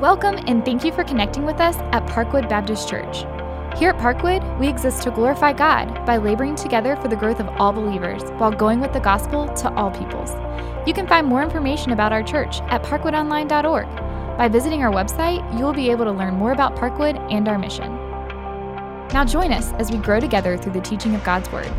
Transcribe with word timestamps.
Welcome 0.00 0.36
and 0.46 0.62
thank 0.62 0.84
you 0.84 0.92
for 0.92 1.04
connecting 1.04 1.46
with 1.46 1.58
us 1.58 1.74
at 1.90 2.06
Parkwood 2.06 2.50
Baptist 2.50 2.86
Church. 2.86 3.20
Here 3.78 3.88
at 3.88 3.96
Parkwood, 3.96 4.60
we 4.60 4.68
exist 4.68 5.02
to 5.04 5.10
glorify 5.10 5.54
God 5.54 6.04
by 6.04 6.18
laboring 6.18 6.54
together 6.54 6.96
for 6.96 7.08
the 7.08 7.16
growth 7.16 7.40
of 7.40 7.48
all 7.58 7.72
believers 7.72 8.22
while 8.32 8.50
going 8.50 8.78
with 8.78 8.92
the 8.92 9.00
gospel 9.00 9.48
to 9.54 9.72
all 9.72 9.90
peoples. 9.90 10.32
You 10.86 10.92
can 10.92 11.06
find 11.06 11.26
more 11.26 11.42
information 11.42 11.92
about 11.92 12.12
our 12.12 12.22
church 12.22 12.60
at 12.68 12.82
parkwoodonline.org. 12.82 13.86
By 14.36 14.48
visiting 14.48 14.82
our 14.82 14.92
website, 14.92 15.58
you 15.58 15.64
will 15.64 15.72
be 15.72 15.90
able 15.90 16.04
to 16.04 16.12
learn 16.12 16.34
more 16.34 16.52
about 16.52 16.76
Parkwood 16.76 17.16
and 17.32 17.48
our 17.48 17.56
mission. 17.56 17.90
Now 19.14 19.24
join 19.24 19.50
us 19.50 19.72
as 19.78 19.90
we 19.90 19.96
grow 19.96 20.20
together 20.20 20.58
through 20.58 20.72
the 20.72 20.82
teaching 20.82 21.14
of 21.14 21.24
God's 21.24 21.50
Word. 21.50 21.72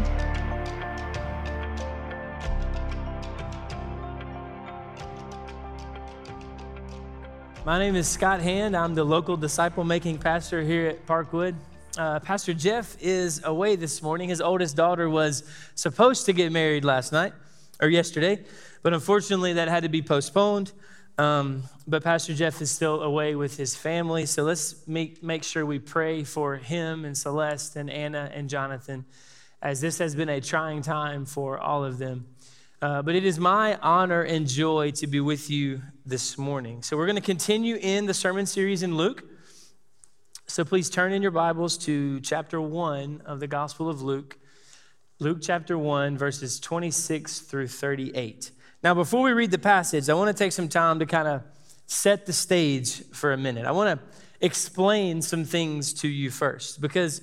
My 7.68 7.80
name 7.80 7.98
is 7.98 8.08
Scott 8.08 8.40
Hand. 8.40 8.78
I'm 8.78 8.96
the 8.96 9.04
local 9.04 9.36
disciple 9.36 9.84
making 9.84 10.20
pastor 10.20 10.62
here 10.62 10.88
at 10.88 11.06
Parkwood. 11.06 11.54
Uh, 11.98 12.18
pastor 12.22 12.54
Jeff 12.54 12.96
is 13.02 13.42
away 13.44 13.76
this 13.76 14.02
morning. 14.02 14.30
His 14.30 14.40
oldest 14.40 14.78
daughter 14.78 15.10
was 15.10 15.44
supposed 15.76 16.26
to 16.28 16.32
get 16.32 16.54
married 16.54 16.86
last 16.86 17.12
night 17.12 17.34
or 17.82 17.90
yesterday, 17.90 18.42
but 18.84 18.94
unfortunately 18.94 19.52
that 19.52 19.68
had 19.68 19.84
to 19.84 19.90
be 19.90 20.02
postponed. 20.02 20.72
Um, 21.18 21.64
but 21.86 22.06
Pastor 22.06 22.34
Jeff 22.34 22.62
is 22.62 22.72
still 22.72 23.02
away 23.02 23.36
with 23.36 23.58
his 23.58 23.76
family, 23.76 24.26
so 24.28 24.44
let's 24.44 24.88
make, 24.88 25.22
make 25.22 25.44
sure 25.44 25.66
we 25.66 25.78
pray 25.78 26.24
for 26.24 26.56
him 26.56 27.04
and 27.04 27.18
Celeste 27.18 27.76
and 27.76 27.90
Anna 27.90 28.32
and 28.34 28.50
Jonathan, 28.50 29.04
as 29.62 29.82
this 29.82 29.98
has 29.98 30.16
been 30.16 30.30
a 30.30 30.40
trying 30.40 30.84
time 30.84 31.26
for 31.26 31.60
all 31.60 31.84
of 31.84 31.98
them. 31.98 32.28
Uh, 32.80 33.02
but 33.02 33.16
it 33.16 33.26
is 33.26 33.40
my 33.40 33.76
honor 33.82 34.22
and 34.22 34.48
joy 34.48 34.92
to 34.92 35.08
be 35.08 35.20
with 35.20 35.50
you 35.50 35.82
this 36.06 36.38
morning. 36.38 36.84
So, 36.84 36.96
we're 36.96 37.08
going 37.08 37.16
to 37.16 37.24
continue 37.24 37.76
in 37.82 38.06
the 38.06 38.14
sermon 38.14 38.46
series 38.46 38.84
in 38.84 38.96
Luke. 38.96 39.24
So, 40.46 40.64
please 40.64 40.88
turn 40.88 41.12
in 41.12 41.24
your 41.24 41.32
Bibles 41.32 41.76
to 41.80 42.20
chapter 42.20 42.62
1 42.62 43.24
of 43.26 43.40
the 43.40 43.48
Gospel 43.48 43.90
of 43.90 44.04
Luke. 44.04 44.38
Luke 45.18 45.40
chapter 45.42 45.76
1, 45.76 46.20
verses 46.20 46.60
26 46.60 47.40
through 47.40 47.68
38. 47.68 48.52
Now, 48.84 48.94
before 48.94 49.24
we 49.24 49.32
read 49.32 49.50
the 49.50 49.58
passage, 49.58 50.08
I 50.08 50.14
want 50.14 50.28
to 50.36 50.44
take 50.44 50.52
some 50.52 50.70
time 50.70 51.00
to 51.00 51.08
kind 51.08 51.28
of 51.28 51.42
set 51.88 52.28
the 52.28 52.34
stage 52.34 53.04
for 53.10 53.34
a 53.34 53.38
minute. 53.38 53.66
I 53.66 53.72
want 53.72 54.00
to 54.00 54.06
explain 54.40 55.24
some 55.24 55.46
things 55.46 55.96
to 55.96 56.08
you 56.08 56.30
first 56.30 56.80
because 56.80 57.22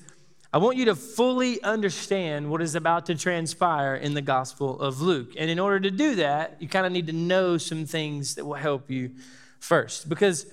I 0.55 0.59
want 0.59 0.77
you 0.77 0.85
to 0.85 0.95
fully 0.95 1.61
understand 1.65 2.49
what 2.49 2.63
is 2.63 2.77
about 2.77 3.07
to 3.07 3.17
transpire 3.17 3.97
in 3.97 4.15
the 4.15 4.23
Gospel 4.23 4.81
of 4.81 5.01
Luke. 5.01 5.33
And 5.37 5.51
in 5.51 5.59
order 5.59 5.81
to 5.81 5.91
do 5.91 6.15
that, 6.15 6.59
you 6.61 6.69
kind 6.69 6.87
of 6.87 6.93
need 6.93 7.09
to 7.09 7.13
know 7.13 7.59
some 7.59 7.87
things 7.87 8.37
that 8.37 8.45
will 8.45 8.55
help 8.55 8.89
you 8.89 9.11
first. 9.59 10.09
Because 10.09 10.47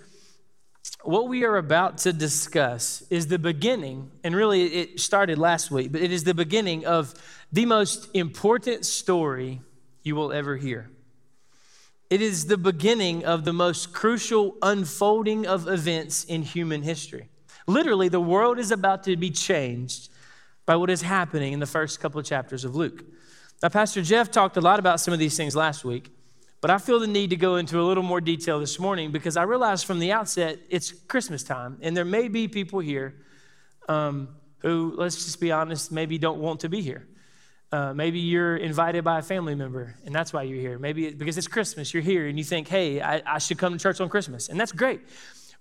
what 1.04 1.28
we 1.28 1.46
are 1.46 1.56
about 1.56 2.00
to 2.00 2.14
discuss 2.14 3.04
is 3.12 3.28
the 3.28 3.38
beginning, 3.38 4.10
and 4.24 4.36
really 4.36 4.74
it 4.74 5.00
started 5.00 5.38
last 5.38 5.70
week, 5.70 5.92
but 5.92 6.02
it 6.02 6.12
is 6.12 6.24
the 6.24 6.34
beginning 6.34 6.84
of 6.84 7.14
the 7.52 7.68
most 7.68 8.10
important 8.16 8.88
story 8.88 9.62
you 10.02 10.16
will 10.16 10.34
ever 10.34 10.58
hear. 10.58 10.90
It 12.10 12.24
is 12.24 12.48
the 12.48 12.58
beginning 12.58 13.24
of 13.24 13.46
the 13.46 13.54
most 13.54 13.94
crucial 13.94 14.58
unfolding 14.64 15.46
of 15.46 15.68
events 15.68 16.24
in 16.24 16.42
human 16.42 16.82
history. 16.82 17.31
Literally, 17.68 18.10
the 18.10 18.22
world 18.22 18.60
is 18.60 18.72
about 18.72 19.04
to 19.04 19.16
be 19.16 19.30
changed 19.30 20.10
by 20.66 20.76
what 20.76 20.90
is 20.90 21.02
happening 21.02 21.54
in 21.54 21.60
the 21.60 21.66
first 21.66 22.00
couple 22.00 22.20
of 22.20 22.26
chapters 22.26 22.64
of 22.66 22.76
Luke. 22.76 23.04
Now, 23.62 23.70
Pastor 23.70 24.02
Jeff 24.02 24.32
talked 24.32 24.58
a 24.58 24.62
lot 24.62 24.80
about 24.80 25.00
some 25.00 25.14
of 25.14 25.20
these 25.20 25.38
things 25.38 25.56
last 25.56 25.86
week, 25.86 26.12
but 26.62 26.72
I 26.72 26.78
feel 26.78 27.00
the 27.00 27.08
need 27.08 27.30
to 27.32 27.36
go 27.36 27.58
into 27.58 27.80
a 27.80 27.84
little 27.84 28.04
more 28.04 28.22
detail 28.22 28.60
this 28.60 28.80
morning 28.80 29.12
because 29.12 29.38
I 29.38 29.44
realized 29.44 29.86
from 29.86 30.00
the 30.00 30.12
outset 30.12 30.60
it's 30.70 30.92
Christmas 30.92 31.44
time, 31.44 31.78
and 31.82 31.96
there 31.96 32.06
may 32.06 32.28
be 32.28 32.48
people 32.48 32.80
here 32.80 33.16
um, 33.88 34.30
who, 34.60 34.94
let's 34.98 35.26
just 35.26 35.40
be 35.40 35.52
honest, 35.52 35.92
maybe 35.92 36.18
don't 36.18 36.40
want 36.40 36.62
to 36.62 36.70
be 36.70 36.82
here. 36.82 37.08
Uh, 37.72 37.94
maybe 37.94 38.20
you're 38.20 38.58
invited 38.58 39.04
by 39.04 39.20
a 39.20 39.22
family 39.22 39.56
member, 39.56 39.96
and 40.06 40.14
that's 40.14 40.34
why 40.34 40.44
you're 40.44 40.60
here. 40.60 40.78
Maybe 40.78 41.12
because 41.12 41.38
it's 41.38 41.48
Christmas, 41.48 41.94
you're 41.94 42.04
here, 42.04 42.28
and 42.28 42.38
you 42.38 42.44
think, 42.44 42.68
hey, 42.68 43.02
I, 43.02 43.22
I 43.26 43.38
should 43.38 43.58
come 43.58 43.74
to 43.74 43.80
church 43.80 44.02
on 44.02 44.10
Christmas, 44.10 44.50
and 44.50 44.60
that's 44.60 44.74
great. 44.74 45.02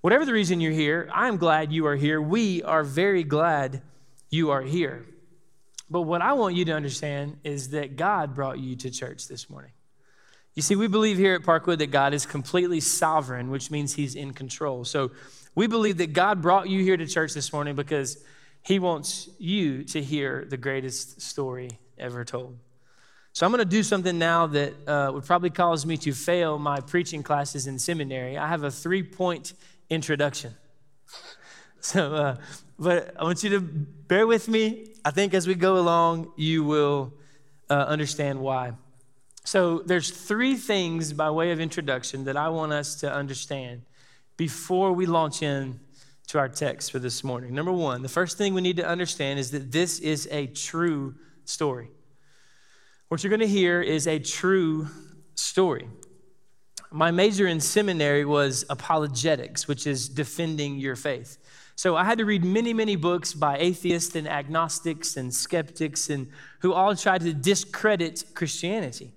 Whatever 0.00 0.24
the 0.24 0.32
reason 0.32 0.60
you're 0.60 0.72
here, 0.72 1.10
I'm 1.12 1.36
glad 1.36 1.72
you 1.72 1.86
are 1.86 1.96
here. 1.96 2.22
We 2.22 2.62
are 2.62 2.82
very 2.82 3.22
glad 3.22 3.82
you 4.30 4.50
are 4.50 4.62
here. 4.62 5.04
But 5.90 6.02
what 6.02 6.22
I 6.22 6.32
want 6.32 6.54
you 6.54 6.64
to 6.66 6.72
understand 6.72 7.36
is 7.44 7.70
that 7.70 7.96
God 7.96 8.34
brought 8.34 8.58
you 8.58 8.76
to 8.76 8.90
church 8.90 9.28
this 9.28 9.50
morning. 9.50 9.72
You 10.54 10.62
see, 10.62 10.74
we 10.74 10.88
believe 10.88 11.18
here 11.18 11.34
at 11.34 11.42
Parkwood 11.42 11.78
that 11.78 11.90
God 11.90 12.14
is 12.14 12.24
completely 12.24 12.80
sovereign, 12.80 13.50
which 13.50 13.70
means 13.70 13.94
He's 13.94 14.14
in 14.14 14.32
control. 14.32 14.84
So 14.84 15.10
we 15.54 15.66
believe 15.66 15.98
that 15.98 16.12
God 16.12 16.40
brought 16.40 16.68
you 16.68 16.82
here 16.82 16.96
to 16.96 17.06
church 17.06 17.34
this 17.34 17.52
morning 17.52 17.74
because 17.74 18.24
He 18.62 18.78
wants 18.78 19.28
you 19.38 19.84
to 19.84 20.02
hear 20.02 20.46
the 20.48 20.56
greatest 20.56 21.20
story 21.20 21.78
ever 21.98 22.24
told. 22.24 22.56
So 23.32 23.44
I'm 23.44 23.52
going 23.52 23.58
to 23.60 23.64
do 23.64 23.82
something 23.82 24.18
now 24.18 24.46
that 24.48 24.88
uh, 24.88 25.10
would 25.12 25.24
probably 25.24 25.50
cause 25.50 25.84
me 25.84 25.96
to 25.98 26.12
fail 26.12 26.58
my 26.58 26.80
preaching 26.80 27.22
classes 27.22 27.66
in 27.66 27.78
seminary. 27.78 28.38
I 28.38 28.48
have 28.48 28.64
a 28.64 28.70
three 28.70 29.02
point 29.02 29.52
introduction. 29.90 30.54
So, 31.80 32.14
uh, 32.14 32.36
but 32.78 33.14
I 33.18 33.24
want 33.24 33.42
you 33.42 33.50
to 33.50 33.60
bear 33.60 34.26
with 34.26 34.48
me. 34.48 34.94
I 35.04 35.10
think 35.10 35.34
as 35.34 35.46
we 35.46 35.54
go 35.54 35.78
along, 35.78 36.32
you 36.36 36.62
will 36.62 37.14
uh, 37.68 37.74
understand 37.74 38.40
why. 38.40 38.72
So, 39.44 39.78
there's 39.78 40.10
three 40.10 40.56
things 40.56 41.12
by 41.12 41.30
way 41.30 41.50
of 41.52 41.60
introduction 41.60 42.24
that 42.24 42.36
I 42.36 42.50
want 42.50 42.72
us 42.72 42.96
to 42.96 43.12
understand 43.12 43.82
before 44.36 44.92
we 44.92 45.06
launch 45.06 45.42
in 45.42 45.80
to 46.28 46.38
our 46.38 46.48
text 46.48 46.92
for 46.92 46.98
this 46.98 47.24
morning. 47.24 47.54
Number 47.54 47.72
one, 47.72 48.02
the 48.02 48.08
first 48.08 48.38
thing 48.38 48.54
we 48.54 48.60
need 48.60 48.76
to 48.76 48.86
understand 48.86 49.38
is 49.38 49.50
that 49.50 49.72
this 49.72 49.98
is 49.98 50.28
a 50.30 50.46
true 50.46 51.14
story. 51.44 51.90
What 53.08 53.24
you're 53.24 53.30
going 53.30 53.40
to 53.40 53.48
hear 53.48 53.82
is 53.82 54.06
a 54.06 54.20
true 54.20 54.88
story. 55.34 55.88
My 56.92 57.10
major 57.12 57.46
in 57.46 57.60
seminary 57.60 58.24
was 58.24 58.64
apologetics, 58.68 59.68
which 59.68 59.86
is 59.86 60.08
defending 60.08 60.78
your 60.78 60.96
faith. 60.96 61.38
So 61.76 61.96
I 61.96 62.04
had 62.04 62.18
to 62.18 62.24
read 62.24 62.44
many, 62.44 62.74
many 62.74 62.96
books 62.96 63.32
by 63.32 63.58
atheists 63.58 64.14
and 64.16 64.28
agnostics 64.28 65.16
and 65.16 65.32
skeptics 65.32 66.10
and 66.10 66.28
who 66.60 66.72
all 66.72 66.94
tried 66.96 67.22
to 67.22 67.32
discredit 67.32 68.24
Christianity. 68.34 69.12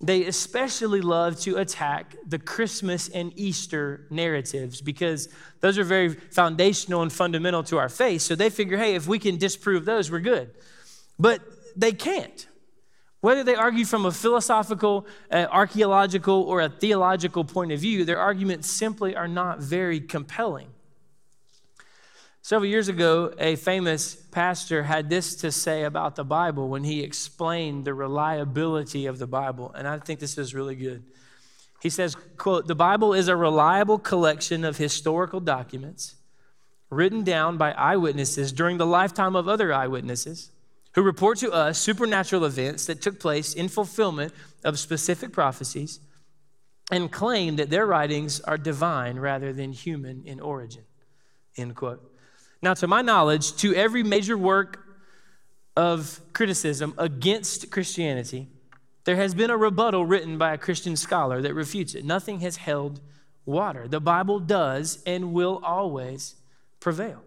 They 0.00 0.24
especially 0.24 1.00
love 1.00 1.40
to 1.40 1.56
attack 1.56 2.16
the 2.26 2.38
Christmas 2.38 3.08
and 3.08 3.32
Easter 3.36 4.06
narratives 4.10 4.80
because 4.80 5.28
those 5.60 5.78
are 5.78 5.84
very 5.84 6.10
foundational 6.10 7.00
and 7.02 7.12
fundamental 7.12 7.62
to 7.64 7.78
our 7.78 7.88
faith. 7.88 8.22
So 8.22 8.34
they 8.34 8.50
figure, 8.50 8.76
hey, 8.76 8.96
if 8.96 9.06
we 9.06 9.18
can 9.18 9.38
disprove 9.38 9.84
those, 9.84 10.10
we're 10.10 10.20
good. 10.20 10.50
But 11.18 11.40
they 11.76 11.92
can't. 11.92 12.46
Whether 13.24 13.42
they 13.42 13.54
argue 13.54 13.86
from 13.86 14.04
a 14.04 14.12
philosophical, 14.12 15.06
uh, 15.32 15.46
archaeological, 15.50 16.42
or 16.42 16.60
a 16.60 16.68
theological 16.68 17.42
point 17.42 17.72
of 17.72 17.80
view, 17.80 18.04
their 18.04 18.18
arguments 18.18 18.70
simply 18.70 19.16
are 19.16 19.26
not 19.26 19.60
very 19.60 19.98
compelling. 19.98 20.68
Several 22.42 22.68
years 22.68 22.88
ago, 22.88 23.32
a 23.38 23.56
famous 23.56 24.14
pastor 24.14 24.82
had 24.82 25.08
this 25.08 25.36
to 25.36 25.50
say 25.50 25.84
about 25.84 26.16
the 26.16 26.24
Bible 26.24 26.68
when 26.68 26.84
he 26.84 27.00
explained 27.00 27.86
the 27.86 27.94
reliability 27.94 29.06
of 29.06 29.18
the 29.18 29.26
Bible, 29.26 29.72
and 29.74 29.88
I 29.88 29.98
think 30.00 30.20
this 30.20 30.36
is 30.36 30.54
really 30.54 30.76
good. 30.76 31.02
He 31.80 31.88
says, 31.88 32.14
quote, 32.36 32.66
"The 32.66 32.74
Bible 32.74 33.14
is 33.14 33.28
a 33.28 33.36
reliable 33.36 33.98
collection 33.98 34.66
of 34.66 34.76
historical 34.76 35.40
documents 35.40 36.16
written 36.90 37.24
down 37.24 37.56
by 37.56 37.72
eyewitnesses 37.72 38.52
during 38.52 38.76
the 38.76 38.84
lifetime 38.84 39.34
of 39.34 39.48
other 39.48 39.72
eyewitnesses 39.72 40.50
who 40.94 41.02
report 41.02 41.38
to 41.38 41.52
us 41.52 41.78
supernatural 41.78 42.44
events 42.44 42.86
that 42.86 43.00
took 43.00 43.18
place 43.18 43.54
in 43.54 43.68
fulfillment 43.68 44.32
of 44.64 44.78
specific 44.78 45.32
prophecies 45.32 46.00
and 46.90 47.10
claim 47.10 47.56
that 47.56 47.70
their 47.70 47.86
writings 47.86 48.40
are 48.40 48.58
divine 48.58 49.18
rather 49.18 49.52
than 49.52 49.72
human 49.72 50.22
in 50.24 50.40
origin." 50.40 50.84
End 51.56 51.74
quote. 51.74 52.10
Now, 52.62 52.74
to 52.74 52.86
my 52.86 53.02
knowledge, 53.02 53.56
to 53.56 53.74
every 53.74 54.02
major 54.02 54.38
work 54.38 54.86
of 55.76 56.20
criticism 56.32 56.94
against 56.96 57.70
Christianity, 57.70 58.48
there 59.04 59.16
has 59.16 59.34
been 59.34 59.50
a 59.50 59.56
rebuttal 59.56 60.06
written 60.06 60.38
by 60.38 60.54
a 60.54 60.58
Christian 60.58 60.96
scholar 60.96 61.42
that 61.42 61.54
refutes 61.54 61.94
it. 61.94 62.04
Nothing 62.04 62.40
has 62.40 62.56
held 62.56 63.00
water. 63.44 63.86
The 63.86 64.00
Bible 64.00 64.40
does 64.40 65.02
and 65.04 65.32
will 65.32 65.60
always 65.64 66.36
prevail. 66.80 67.22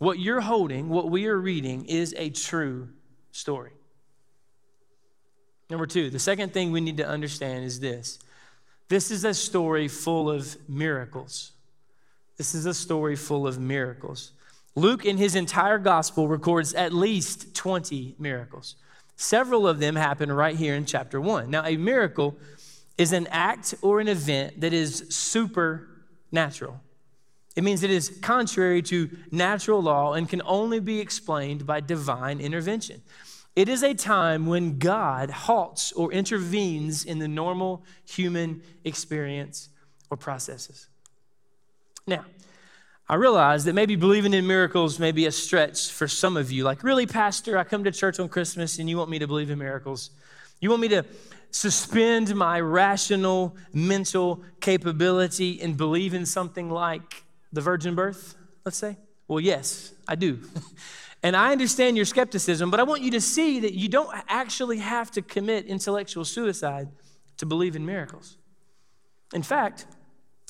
What 0.00 0.18
you're 0.18 0.40
holding, 0.40 0.88
what 0.88 1.10
we 1.10 1.26
are 1.26 1.36
reading, 1.36 1.84
is 1.84 2.14
a 2.16 2.30
true 2.30 2.88
story. 3.32 3.72
Number 5.68 5.86
two, 5.86 6.08
the 6.08 6.18
second 6.18 6.54
thing 6.54 6.72
we 6.72 6.80
need 6.80 6.96
to 6.96 7.06
understand 7.06 7.64
is 7.64 7.80
this 7.80 8.18
this 8.88 9.10
is 9.10 9.26
a 9.26 9.34
story 9.34 9.88
full 9.88 10.30
of 10.30 10.56
miracles. 10.66 11.52
This 12.38 12.54
is 12.54 12.64
a 12.64 12.72
story 12.72 13.14
full 13.14 13.46
of 13.46 13.58
miracles. 13.58 14.32
Luke, 14.74 15.04
in 15.04 15.18
his 15.18 15.34
entire 15.34 15.78
gospel, 15.78 16.28
records 16.28 16.72
at 16.72 16.94
least 16.94 17.54
20 17.54 18.14
miracles. 18.18 18.76
Several 19.16 19.68
of 19.68 19.80
them 19.80 19.96
happen 19.96 20.32
right 20.32 20.56
here 20.56 20.76
in 20.76 20.86
chapter 20.86 21.20
1. 21.20 21.50
Now, 21.50 21.62
a 21.66 21.76
miracle 21.76 22.38
is 22.96 23.12
an 23.12 23.26
act 23.26 23.74
or 23.82 24.00
an 24.00 24.08
event 24.08 24.62
that 24.62 24.72
is 24.72 25.04
supernatural. 25.10 26.80
It 27.60 27.62
means 27.62 27.82
it 27.82 27.90
is 27.90 28.08
contrary 28.22 28.80
to 28.84 29.10
natural 29.30 29.82
law 29.82 30.14
and 30.14 30.26
can 30.26 30.40
only 30.46 30.80
be 30.80 30.98
explained 30.98 31.66
by 31.66 31.80
divine 31.80 32.40
intervention. 32.40 33.02
It 33.54 33.68
is 33.68 33.82
a 33.82 33.92
time 33.92 34.46
when 34.46 34.78
God 34.78 35.28
halts 35.28 35.92
or 35.92 36.10
intervenes 36.10 37.04
in 37.04 37.18
the 37.18 37.28
normal 37.28 37.84
human 38.08 38.62
experience 38.84 39.68
or 40.08 40.16
processes. 40.16 40.88
Now, 42.06 42.24
I 43.06 43.16
realize 43.16 43.66
that 43.66 43.74
maybe 43.74 43.94
believing 43.94 44.32
in 44.32 44.46
miracles 44.46 44.98
may 44.98 45.12
be 45.12 45.26
a 45.26 45.30
stretch 45.30 45.90
for 45.90 46.08
some 46.08 46.38
of 46.38 46.50
you. 46.50 46.64
Like, 46.64 46.82
really, 46.82 47.04
Pastor, 47.04 47.58
I 47.58 47.64
come 47.64 47.84
to 47.84 47.92
church 47.92 48.18
on 48.18 48.30
Christmas 48.30 48.78
and 48.78 48.88
you 48.88 48.96
want 48.96 49.10
me 49.10 49.18
to 49.18 49.26
believe 49.26 49.50
in 49.50 49.58
miracles. 49.58 50.12
You 50.62 50.70
want 50.70 50.80
me 50.80 50.88
to 50.88 51.04
suspend 51.50 52.34
my 52.34 52.58
rational 52.58 53.54
mental 53.74 54.42
capability 54.62 55.60
and 55.60 55.76
believe 55.76 56.14
in 56.14 56.24
something 56.24 56.70
like 56.70 57.24
the 57.52 57.60
virgin 57.60 57.94
birth, 57.94 58.36
let's 58.64 58.76
say? 58.76 58.96
Well, 59.28 59.40
yes, 59.40 59.92
I 60.08 60.16
do. 60.16 60.40
and 61.22 61.36
I 61.36 61.52
understand 61.52 61.96
your 61.96 62.06
skepticism, 62.06 62.70
but 62.70 62.80
I 62.80 62.82
want 62.82 63.02
you 63.02 63.12
to 63.12 63.20
see 63.20 63.60
that 63.60 63.74
you 63.74 63.88
don't 63.88 64.10
actually 64.28 64.78
have 64.78 65.10
to 65.12 65.22
commit 65.22 65.66
intellectual 65.66 66.24
suicide 66.24 66.88
to 67.36 67.46
believe 67.46 67.76
in 67.76 67.86
miracles. 67.86 68.36
In 69.32 69.42
fact, 69.42 69.86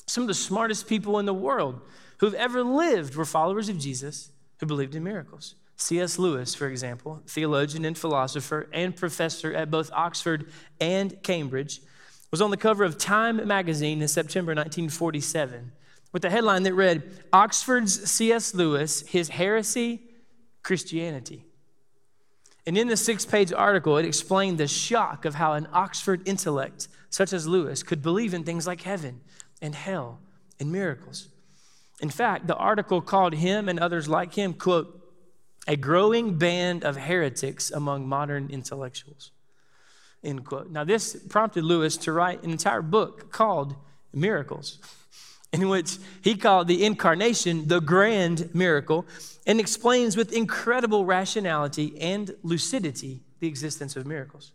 some 0.07 0.23
of 0.23 0.27
the 0.27 0.33
smartest 0.33 0.87
people 0.87 1.19
in 1.19 1.25
the 1.25 1.33
world 1.33 1.81
who've 2.17 2.33
ever 2.33 2.63
lived 2.63 3.15
were 3.15 3.25
followers 3.25 3.69
of 3.69 3.77
Jesus 3.77 4.31
who 4.59 4.65
believed 4.65 4.95
in 4.95 5.03
miracles. 5.03 5.55
C.S. 5.77 6.19
Lewis, 6.19 6.53
for 6.53 6.67
example, 6.67 7.23
theologian 7.27 7.85
and 7.85 7.97
philosopher 7.97 8.67
and 8.71 8.95
professor 8.95 9.53
at 9.53 9.71
both 9.71 9.89
Oxford 9.93 10.51
and 10.79 11.21
Cambridge, 11.23 11.81
was 12.29 12.41
on 12.41 12.51
the 12.51 12.57
cover 12.57 12.83
of 12.83 12.97
Time 12.97 13.45
magazine 13.47 14.01
in 14.01 14.07
September 14.07 14.51
1947 14.51 15.71
with 16.11 16.21
the 16.21 16.29
headline 16.29 16.63
that 16.63 16.73
read 16.73 17.03
Oxford's 17.31 18.09
C.S. 18.09 18.53
Lewis, 18.53 19.01
His 19.01 19.29
Heresy, 19.29 20.01
Christianity. 20.63 21.45
And 22.65 22.77
in 22.77 22.87
the 22.87 22.97
six 22.97 23.25
page 23.25 23.51
article, 23.51 23.97
it 23.97 24.05
explained 24.05 24.57
the 24.57 24.67
shock 24.67 25.25
of 25.25 25.35
how 25.35 25.53
an 25.53 25.67
Oxford 25.73 26.27
intellect, 26.27 26.87
such 27.09 27.33
as 27.33 27.47
Lewis, 27.47 27.81
could 27.81 28.01
believe 28.01 28.33
in 28.33 28.43
things 28.43 28.67
like 28.67 28.81
heaven 28.81 29.21
and 29.61 29.73
hell 29.73 30.19
and 30.59 30.71
miracles. 30.71 31.29
In 32.01 32.09
fact, 32.09 32.47
the 32.47 32.55
article 32.55 33.01
called 33.01 33.33
him 33.33 33.69
and 33.69 33.79
others 33.79 34.07
like 34.07 34.33
him, 34.33 34.53
quote, 34.53 34.97
a 35.67 35.75
growing 35.75 36.37
band 36.37 36.83
of 36.83 36.97
heretics 36.97 37.69
among 37.69 38.07
modern 38.07 38.49
intellectuals, 38.49 39.31
end 40.23 40.43
quote. 40.43 40.71
Now, 40.71 40.83
this 40.83 41.15
prompted 41.29 41.63
Lewis 41.63 41.97
to 41.97 42.11
write 42.11 42.43
an 42.43 42.49
entire 42.49 42.81
book 42.81 43.31
called 43.31 43.75
Miracles, 44.11 44.79
in 45.53 45.67
which 45.69 45.97
he 46.21 46.35
called 46.35 46.67
the 46.67 46.85
incarnation 46.85 47.67
the 47.67 47.81
grand 47.81 48.53
miracle 48.53 49.05
and 49.45 49.59
explains 49.59 50.15
with 50.15 50.31
incredible 50.31 51.05
rationality 51.05 51.99
and 51.99 52.35
lucidity 52.43 53.21
the 53.39 53.47
existence 53.47 53.95
of 53.95 54.05
miracles. 54.05 54.53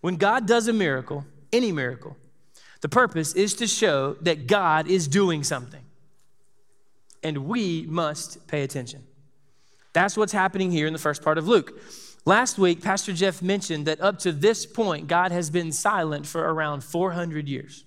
When 0.00 0.16
God 0.16 0.46
does 0.46 0.68
a 0.68 0.72
miracle, 0.72 1.24
any 1.52 1.72
miracle, 1.72 2.16
the 2.80 2.88
purpose 2.88 3.34
is 3.34 3.54
to 3.54 3.66
show 3.66 4.14
that 4.22 4.46
God 4.46 4.88
is 4.88 5.08
doing 5.08 5.42
something 5.42 5.84
and 7.22 7.38
we 7.46 7.84
must 7.88 8.46
pay 8.46 8.62
attention. 8.62 9.04
That's 9.92 10.16
what's 10.16 10.32
happening 10.32 10.70
here 10.70 10.86
in 10.86 10.92
the 10.92 10.98
first 10.98 11.22
part 11.22 11.38
of 11.38 11.48
Luke. 11.48 11.80
Last 12.24 12.58
week, 12.58 12.82
Pastor 12.82 13.12
Jeff 13.12 13.42
mentioned 13.42 13.86
that 13.86 14.00
up 14.00 14.18
to 14.20 14.32
this 14.32 14.66
point, 14.66 15.08
God 15.08 15.32
has 15.32 15.50
been 15.50 15.72
silent 15.72 16.26
for 16.26 16.42
around 16.42 16.84
400 16.84 17.48
years. 17.48 17.84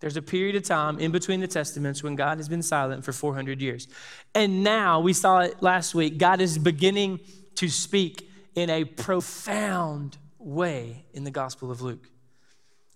There's 0.00 0.16
a 0.16 0.22
period 0.22 0.56
of 0.56 0.64
time 0.64 0.98
in 0.98 1.12
between 1.12 1.40
the 1.40 1.46
testaments 1.46 2.02
when 2.02 2.14
God 2.14 2.38
has 2.38 2.48
been 2.48 2.62
silent 2.62 3.04
for 3.04 3.12
400 3.12 3.62
years. 3.62 3.88
And 4.34 4.62
now, 4.62 5.00
we 5.00 5.12
saw 5.12 5.40
it 5.40 5.62
last 5.62 5.94
week, 5.94 6.18
God 6.18 6.40
is 6.40 6.58
beginning 6.58 7.20
to 7.56 7.68
speak 7.68 8.28
in 8.54 8.70
a 8.70 8.84
profound 8.84 10.18
way 10.38 11.06
in 11.12 11.24
the 11.24 11.30
Gospel 11.30 11.70
of 11.70 11.80
Luke. 11.80 12.10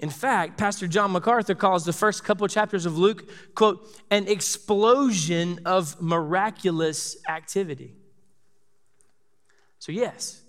In 0.00 0.11
fact, 0.11 0.59
Pastor 0.59 0.87
John 0.87 1.11
MacArthur 1.11 1.55
calls 1.55 1.85
the 1.85 1.93
first 1.93 2.23
couple 2.23 2.47
chapters 2.47 2.87
of 2.87 2.97
Luke, 2.97 3.29
quote, 3.55 3.85
an 4.11 4.29
explosion 4.29 5.61
of 5.65 6.00
miraculous 6.00 7.17
activity. 7.29 7.95
So, 9.81 9.91
yes, 9.91 10.43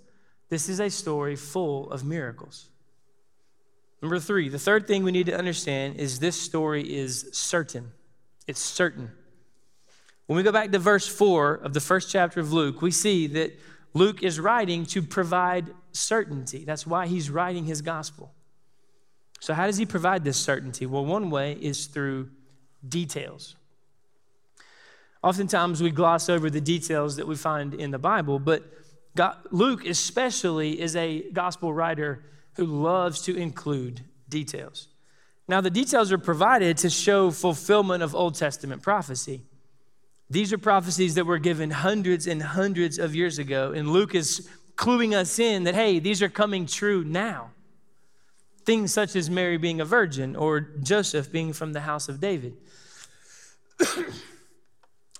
this 0.49 0.69
is 0.69 0.79
a 0.79 0.89
story 0.89 1.35
full 1.35 1.89
of 1.91 2.03
miracles. 2.03 2.69
Number 4.01 4.19
three, 4.19 4.49
the 4.49 4.59
third 4.59 4.87
thing 4.87 5.03
we 5.03 5.11
need 5.11 5.25
to 5.25 5.37
understand 5.37 5.97
is 5.97 6.19
this 6.19 6.39
story 6.39 6.97
is 6.97 7.29
certain. 7.33 7.91
It's 8.47 8.61
certain. 8.61 9.11
When 10.25 10.37
we 10.37 10.43
go 10.43 10.51
back 10.51 10.71
to 10.71 10.79
verse 10.79 11.07
four 11.07 11.55
of 11.55 11.73
the 11.73 11.81
first 11.81 12.09
chapter 12.09 12.39
of 12.39 12.53
Luke, 12.53 12.81
we 12.81 12.91
see 12.91 13.27
that 13.27 13.59
Luke 13.93 14.23
is 14.23 14.39
writing 14.39 14.85
to 14.87 15.01
provide 15.01 15.71
certainty. 15.91 16.63
That's 16.63 16.85
why 16.85 17.07
he's 17.07 17.29
writing 17.29 17.65
his 17.65 17.81
gospel. 17.81 18.31
So, 19.39 19.53
how 19.53 19.65
does 19.65 19.77
he 19.77 19.85
provide 19.85 20.23
this 20.23 20.37
certainty? 20.37 20.85
Well, 20.85 21.05
one 21.05 21.29
way 21.29 21.53
is 21.53 21.87
through 21.87 22.29
details. 22.87 23.55
Oftentimes, 25.23 25.81
we 25.81 25.91
gloss 25.91 26.29
over 26.29 26.49
the 26.49 26.61
details 26.61 27.17
that 27.17 27.27
we 27.27 27.35
find 27.35 27.73
in 27.73 27.91
the 27.91 27.99
Bible, 27.99 28.39
but 28.39 28.63
God, 29.15 29.37
Luke, 29.51 29.85
especially, 29.85 30.79
is 30.79 30.95
a 30.95 31.29
gospel 31.31 31.73
writer 31.73 32.23
who 32.55 32.65
loves 32.65 33.21
to 33.21 33.35
include 33.35 34.01
details. 34.27 34.87
Now, 35.47 35.61
the 35.61 35.69
details 35.69 36.11
are 36.11 36.17
provided 36.17 36.77
to 36.77 36.89
show 36.89 37.31
fulfillment 37.31 38.03
of 38.03 38.13
Old 38.13 38.35
Testament 38.35 38.83
prophecy. 38.83 39.41
These 40.29 40.53
are 40.53 40.59
prophecies 40.59 41.15
that 41.15 41.25
were 41.25 41.39
given 41.39 41.71
hundreds 41.71 42.27
and 42.27 42.41
hundreds 42.41 42.99
of 42.99 43.15
years 43.15 43.39
ago, 43.39 43.71
and 43.71 43.89
Luke 43.89 44.13
is 44.13 44.47
cluing 44.75 45.15
us 45.15 45.39
in 45.39 45.63
that, 45.63 45.73
hey, 45.73 45.99
these 45.99 46.21
are 46.21 46.29
coming 46.29 46.67
true 46.67 47.03
now. 47.03 47.49
Things 48.63 48.93
such 48.93 49.15
as 49.15 49.29
Mary 49.29 49.57
being 49.57 49.81
a 49.81 49.85
virgin 49.85 50.35
or 50.35 50.61
Joseph 50.61 51.31
being 51.31 51.51
from 51.51 51.73
the 51.73 51.81
house 51.81 52.07
of 52.07 52.19
David. 52.19 52.55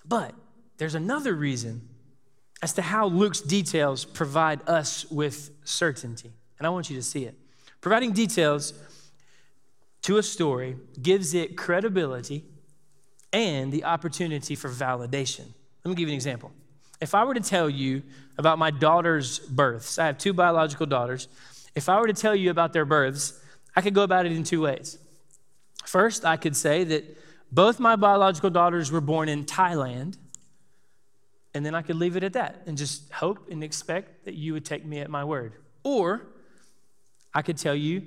but 0.06 0.32
there's 0.78 0.94
another 0.94 1.34
reason 1.34 1.88
as 2.62 2.72
to 2.74 2.82
how 2.82 3.06
Luke's 3.06 3.40
details 3.40 4.04
provide 4.04 4.60
us 4.68 5.10
with 5.10 5.50
certainty. 5.64 6.30
And 6.60 6.66
I 6.66 6.70
want 6.70 6.90
you 6.90 6.96
to 6.96 7.02
see 7.02 7.24
it. 7.24 7.34
Providing 7.80 8.12
details 8.12 8.74
to 10.02 10.18
a 10.18 10.22
story 10.22 10.76
gives 11.00 11.32
it 11.32 11.56
credibility 11.56 12.44
and 13.32 13.72
the 13.72 13.84
opportunity 13.84 14.54
for 14.54 14.68
validation. 14.68 15.46
Let 15.84 15.88
me 15.88 15.94
give 15.94 16.08
you 16.08 16.12
an 16.12 16.16
example. 16.16 16.52
If 17.00 17.14
I 17.14 17.24
were 17.24 17.32
to 17.32 17.40
tell 17.40 17.70
you 17.70 18.02
about 18.36 18.58
my 18.58 18.70
daughter's 18.70 19.38
births, 19.38 19.98
I 19.98 20.04
have 20.04 20.18
two 20.18 20.34
biological 20.34 20.84
daughters. 20.84 21.28
If 21.74 21.88
I 21.88 21.98
were 21.98 22.06
to 22.06 22.12
tell 22.12 22.36
you 22.36 22.50
about 22.50 22.74
their 22.74 22.84
births, 22.84 23.40
I 23.74 23.80
could 23.80 23.94
go 23.94 24.02
about 24.02 24.26
it 24.26 24.32
in 24.32 24.44
two 24.44 24.60
ways. 24.60 24.98
First, 25.86 26.26
I 26.26 26.36
could 26.36 26.54
say 26.54 26.84
that 26.84 27.18
both 27.50 27.80
my 27.80 27.96
biological 27.96 28.50
daughters 28.50 28.92
were 28.92 29.00
born 29.00 29.30
in 29.30 29.46
Thailand, 29.46 30.18
and 31.54 31.64
then 31.64 31.74
I 31.74 31.80
could 31.80 31.96
leave 31.96 32.16
it 32.16 32.22
at 32.22 32.34
that 32.34 32.64
and 32.66 32.76
just 32.76 33.10
hope 33.12 33.48
and 33.50 33.64
expect 33.64 34.26
that 34.26 34.34
you 34.34 34.52
would 34.52 34.66
take 34.66 34.84
me 34.84 35.00
at 35.00 35.08
my 35.08 35.24
word. 35.24 35.54
Or 35.82 36.26
I 37.34 37.42
could 37.42 37.56
tell 37.56 37.74
you 37.74 38.02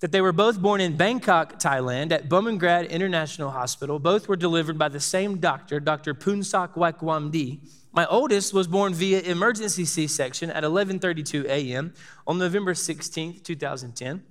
that 0.00 0.10
they 0.10 0.20
were 0.20 0.32
both 0.32 0.60
born 0.60 0.80
in 0.80 0.96
Bangkok, 0.96 1.60
Thailand, 1.60 2.10
at 2.10 2.28
Bumrungrad 2.28 2.90
International 2.90 3.50
Hospital. 3.50 4.00
Both 4.00 4.26
were 4.26 4.36
delivered 4.36 4.76
by 4.76 4.88
the 4.88 5.00
same 5.00 5.38
doctor, 5.38 5.78
Dr. 5.78 6.12
Poonsak 6.12 6.74
Wakwamdi. 6.74 7.60
My 7.92 8.06
oldest 8.06 8.52
was 8.52 8.66
born 8.66 8.94
via 8.94 9.20
emergency 9.20 9.84
C-section 9.84 10.50
at 10.50 10.64
11:32 10.64 11.44
a.m. 11.44 11.94
on 12.26 12.38
November 12.38 12.74
16, 12.74 13.40
2010. 13.40 14.24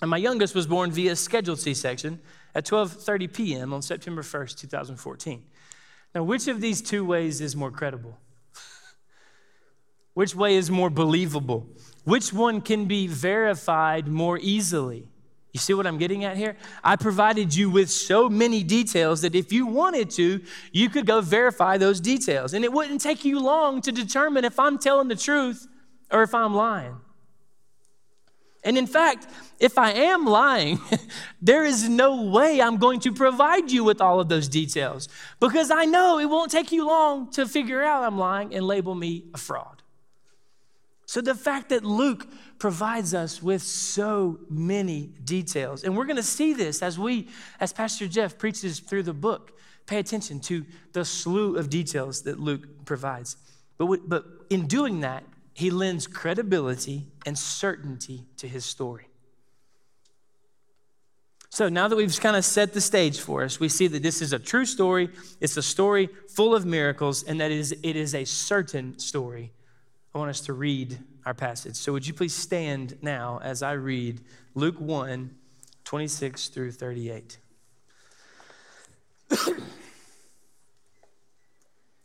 And 0.00 0.10
my 0.10 0.16
youngest 0.16 0.54
was 0.54 0.66
born 0.66 0.90
via 0.90 1.14
scheduled 1.14 1.60
C-section 1.60 2.20
at 2.54 2.66
12:30 2.66 3.32
p.m. 3.32 3.72
on 3.72 3.82
September 3.82 4.22
1st, 4.22 4.58
2014. 4.58 5.44
Now, 6.14 6.24
which 6.24 6.48
of 6.48 6.60
these 6.60 6.80
two 6.80 7.04
ways 7.04 7.40
is 7.40 7.54
more 7.54 7.70
credible? 7.70 8.18
which 10.14 10.34
way 10.34 10.56
is 10.56 10.70
more 10.70 10.90
believable? 10.90 11.68
Which 12.04 12.32
one 12.32 12.60
can 12.60 12.84
be 12.86 13.06
verified 13.06 14.06
more 14.08 14.38
easily? 14.38 15.08
You 15.54 15.60
see 15.60 15.72
what 15.72 15.86
I'm 15.86 15.98
getting 15.98 16.24
at 16.24 16.36
here? 16.36 16.56
I 16.82 16.96
provided 16.96 17.54
you 17.54 17.70
with 17.70 17.88
so 17.88 18.28
many 18.28 18.64
details 18.64 19.22
that 19.22 19.36
if 19.36 19.52
you 19.52 19.66
wanted 19.66 20.10
to, 20.10 20.42
you 20.72 20.90
could 20.90 21.06
go 21.06 21.20
verify 21.20 21.78
those 21.78 22.00
details. 22.00 22.54
And 22.54 22.64
it 22.64 22.72
wouldn't 22.72 23.00
take 23.00 23.24
you 23.24 23.38
long 23.38 23.80
to 23.82 23.92
determine 23.92 24.44
if 24.44 24.58
I'm 24.58 24.78
telling 24.78 25.06
the 25.06 25.14
truth 25.14 25.68
or 26.10 26.24
if 26.24 26.34
I'm 26.34 26.54
lying. 26.54 26.96
And 28.64 28.76
in 28.76 28.88
fact, 28.88 29.28
if 29.60 29.78
I 29.78 29.92
am 29.92 30.24
lying, 30.24 30.80
there 31.40 31.64
is 31.64 31.88
no 31.88 32.22
way 32.22 32.60
I'm 32.60 32.78
going 32.78 32.98
to 33.00 33.12
provide 33.12 33.70
you 33.70 33.84
with 33.84 34.00
all 34.00 34.18
of 34.18 34.28
those 34.28 34.48
details 34.48 35.08
because 35.38 35.70
I 35.70 35.84
know 35.84 36.18
it 36.18 36.26
won't 36.26 36.50
take 36.50 36.72
you 36.72 36.84
long 36.84 37.30
to 37.32 37.46
figure 37.46 37.82
out 37.82 38.02
I'm 38.02 38.18
lying 38.18 38.52
and 38.54 38.66
label 38.66 38.96
me 38.96 39.26
a 39.34 39.38
fraud. 39.38 39.83
So, 41.06 41.20
the 41.20 41.34
fact 41.34 41.68
that 41.68 41.84
Luke 41.84 42.26
provides 42.58 43.14
us 43.14 43.42
with 43.42 43.62
so 43.62 44.40
many 44.48 45.10
details, 45.24 45.84
and 45.84 45.96
we're 45.96 46.06
going 46.06 46.16
to 46.16 46.22
see 46.22 46.54
this 46.54 46.82
as 46.82 46.98
we, 46.98 47.28
as 47.60 47.72
Pastor 47.72 48.08
Jeff 48.08 48.38
preaches 48.38 48.80
through 48.80 49.02
the 49.02 49.12
book, 49.12 49.52
pay 49.86 49.98
attention 49.98 50.40
to 50.40 50.64
the 50.92 51.04
slew 51.04 51.56
of 51.56 51.68
details 51.68 52.22
that 52.22 52.40
Luke 52.40 52.86
provides. 52.86 53.36
But, 53.76 54.08
but 54.08 54.24
in 54.50 54.66
doing 54.66 55.00
that, 55.00 55.24
he 55.52 55.70
lends 55.70 56.06
credibility 56.06 57.06
and 57.26 57.38
certainty 57.38 58.24
to 58.38 58.48
his 58.48 58.64
story. 58.64 59.08
So 61.50 61.68
now 61.68 61.86
that 61.86 61.94
we've 61.94 62.18
kind 62.18 62.34
of 62.34 62.44
set 62.44 62.72
the 62.72 62.80
stage 62.80 63.20
for 63.20 63.44
us, 63.44 63.60
we 63.60 63.68
see 63.68 63.86
that 63.86 64.02
this 64.02 64.20
is 64.20 64.32
a 64.32 64.40
true 64.40 64.64
story. 64.64 65.10
It's 65.40 65.56
a 65.56 65.62
story 65.62 66.08
full 66.28 66.52
of 66.52 66.66
miracles, 66.66 67.22
and 67.22 67.40
that 67.40 67.52
is, 67.52 67.70
it 67.70 67.94
is 67.94 68.12
a 68.12 68.24
certain 68.24 68.98
story. 68.98 69.52
I 70.14 70.18
want 70.18 70.30
us 70.30 70.40
to 70.42 70.52
read 70.52 70.98
our 71.26 71.34
passage. 71.34 71.76
So 71.76 71.92
would 71.92 72.06
you 72.06 72.14
please 72.14 72.34
stand 72.34 72.98
now 73.02 73.40
as 73.42 73.62
I 73.62 73.72
read 73.72 74.20
Luke 74.54 74.78
1 74.78 75.34
26 75.84 76.48
through 76.48 76.72
38. 76.72 77.38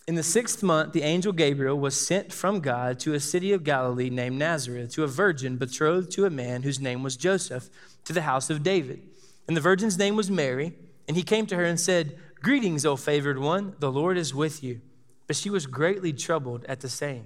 In 0.08 0.16
the 0.16 0.24
sixth 0.24 0.62
month, 0.62 0.92
the 0.92 1.04
angel 1.04 1.32
Gabriel 1.32 1.80
was 1.80 1.96
sent 1.96 2.34
from 2.34 2.60
God 2.60 3.00
to 3.02 3.14
a 3.14 3.22
city 3.22 3.54
of 3.54 3.64
Galilee 3.64 4.10
named 4.10 4.38
Nazareth 4.38 4.92
to 4.94 5.04
a 5.04 5.08
virgin 5.08 5.56
betrothed 5.56 6.12
to 6.14 6.26
a 6.26 6.30
man 6.30 6.64
whose 6.64 6.82
name 6.82 7.04
was 7.04 7.16
Joseph, 7.16 7.70
to 8.04 8.12
the 8.12 8.24
house 8.24 8.50
of 8.50 8.64
David 8.64 9.04
and 9.50 9.58
the 9.58 9.62
virgin's 9.62 9.98
name 9.98 10.16
was 10.16 10.30
Mary. 10.30 10.74
And 11.08 11.18
he 11.18 11.24
came 11.24 11.48
to 11.48 11.56
her 11.56 11.66
and 11.66 11.80
said, 11.80 12.20
Greetings, 12.36 12.86
O 12.86 12.96
favored 12.96 13.40
one, 13.40 13.74
the 13.80 13.92
Lord 13.92 14.16
is 14.16 14.32
with 14.32 14.64
you. 14.64 14.80
But 15.26 15.36
she 15.36 15.50
was 15.50 15.66
greatly 15.66 16.14
troubled 16.14 16.66
at 16.66 16.82
the 16.82 16.88
saying 16.88 17.26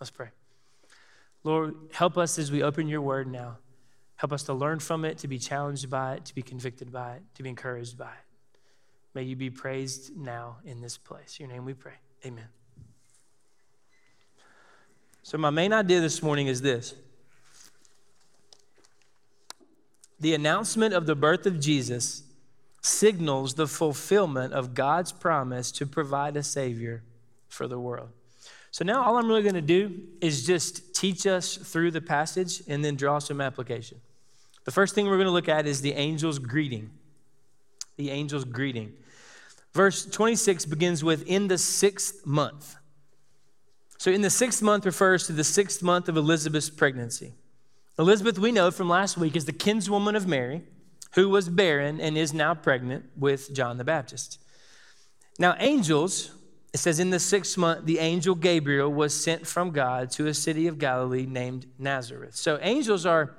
Let's 0.00 0.10
pray. 0.10 0.28
Lord, 1.44 1.74
help 1.92 2.18
us 2.18 2.38
as 2.38 2.50
we 2.50 2.62
open 2.62 2.88
your 2.88 3.00
word 3.00 3.26
now. 3.28 3.58
Help 4.16 4.32
us 4.32 4.42
to 4.44 4.54
learn 4.54 4.78
from 4.78 5.04
it, 5.04 5.18
to 5.18 5.28
be 5.28 5.38
challenged 5.38 5.88
by 5.90 6.14
it, 6.14 6.24
to 6.24 6.34
be 6.34 6.42
convicted 6.42 6.90
by 6.90 7.16
it, 7.16 7.22
to 7.34 7.42
be 7.42 7.48
encouraged 7.48 7.96
by 7.98 8.06
it. 8.06 8.58
May 9.14 9.22
you 9.22 9.36
be 9.36 9.50
praised 9.50 10.16
now 10.16 10.56
in 10.64 10.80
this 10.80 10.98
place. 10.98 11.38
Your 11.38 11.48
name 11.48 11.64
we 11.64 11.74
pray. 11.74 11.94
Amen. 12.24 12.48
So, 15.22 15.38
my 15.38 15.50
main 15.50 15.72
idea 15.72 16.00
this 16.00 16.22
morning 16.22 16.46
is 16.46 16.62
this 16.62 16.94
the 20.18 20.34
announcement 20.34 20.94
of 20.94 21.06
the 21.06 21.14
birth 21.14 21.46
of 21.46 21.60
Jesus 21.60 22.22
signals 22.80 23.54
the 23.54 23.66
fulfillment 23.66 24.52
of 24.52 24.74
God's 24.74 25.12
promise 25.12 25.70
to 25.72 25.86
provide 25.86 26.36
a 26.36 26.42
Savior 26.42 27.02
for 27.48 27.66
the 27.66 27.78
world. 27.78 28.10
So 28.70 28.84
now 28.84 29.02
all 29.02 29.16
I'm 29.16 29.28
really 29.28 29.42
going 29.42 29.54
to 29.54 29.60
do 29.60 30.00
is 30.20 30.46
just 30.46 30.94
teach 30.94 31.26
us 31.26 31.56
through 31.56 31.92
the 31.92 32.00
passage 32.00 32.62
and 32.68 32.84
then 32.84 32.96
draw 32.96 33.18
some 33.18 33.40
application. 33.40 34.00
The 34.64 34.70
first 34.70 34.94
thing 34.94 35.06
we're 35.06 35.16
going 35.16 35.26
to 35.26 35.32
look 35.32 35.48
at 35.48 35.66
is 35.66 35.80
the 35.80 35.94
angel's 35.94 36.38
greeting. 36.38 36.90
The 37.96 38.10
angel's 38.10 38.44
greeting. 38.44 38.92
Verse 39.72 40.04
26 40.06 40.66
begins 40.66 41.04
with, 41.04 41.26
in 41.26 41.48
the 41.48 41.58
sixth 41.58 42.26
month. 42.26 42.76
So, 43.98 44.10
in 44.10 44.20
the 44.20 44.30
sixth 44.30 44.62
month 44.62 44.84
refers 44.84 45.26
to 45.26 45.32
the 45.32 45.44
sixth 45.44 45.82
month 45.82 46.08
of 46.08 46.16
Elizabeth's 46.16 46.68
pregnancy. 46.68 47.32
Elizabeth, 47.98 48.38
we 48.38 48.52
know 48.52 48.70
from 48.70 48.88
last 48.88 49.16
week, 49.16 49.36
is 49.36 49.46
the 49.46 49.52
kinswoman 49.52 50.16
of 50.16 50.26
Mary, 50.26 50.62
who 51.14 51.30
was 51.30 51.48
barren 51.48 52.00
and 52.00 52.18
is 52.18 52.34
now 52.34 52.54
pregnant 52.54 53.06
with 53.16 53.54
John 53.54 53.78
the 53.78 53.84
Baptist. 53.84 54.38
Now, 55.38 55.56
angels, 55.58 56.30
it 56.72 56.78
says 56.78 57.00
in 57.00 57.10
the 57.10 57.20
sixth 57.20 57.56
month, 57.56 57.86
the 57.86 57.98
angel 57.98 58.34
Gabriel 58.34 58.92
was 58.92 59.14
sent 59.14 59.46
from 59.46 59.70
God 59.70 60.10
to 60.12 60.26
a 60.26 60.34
city 60.34 60.66
of 60.66 60.78
Galilee 60.78 61.26
named 61.26 61.66
Nazareth. 61.78 62.36
So, 62.36 62.58
angels 62.60 63.06
are 63.06 63.34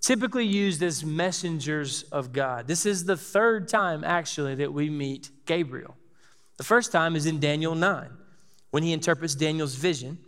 typically 0.00 0.46
used 0.46 0.82
as 0.82 1.04
messengers 1.04 2.04
of 2.04 2.32
God. 2.32 2.66
This 2.66 2.86
is 2.86 3.04
the 3.04 3.16
third 3.16 3.68
time, 3.68 4.04
actually, 4.04 4.54
that 4.56 4.72
we 4.72 4.88
meet 4.88 5.30
Gabriel. 5.44 5.96
The 6.56 6.64
first 6.64 6.90
time 6.92 7.14
is 7.14 7.26
in 7.26 7.40
Daniel 7.40 7.74
9, 7.74 8.10
when 8.70 8.82
he 8.82 8.92
interprets 8.92 9.34
Daniel's 9.34 9.74
vision. 9.74 10.18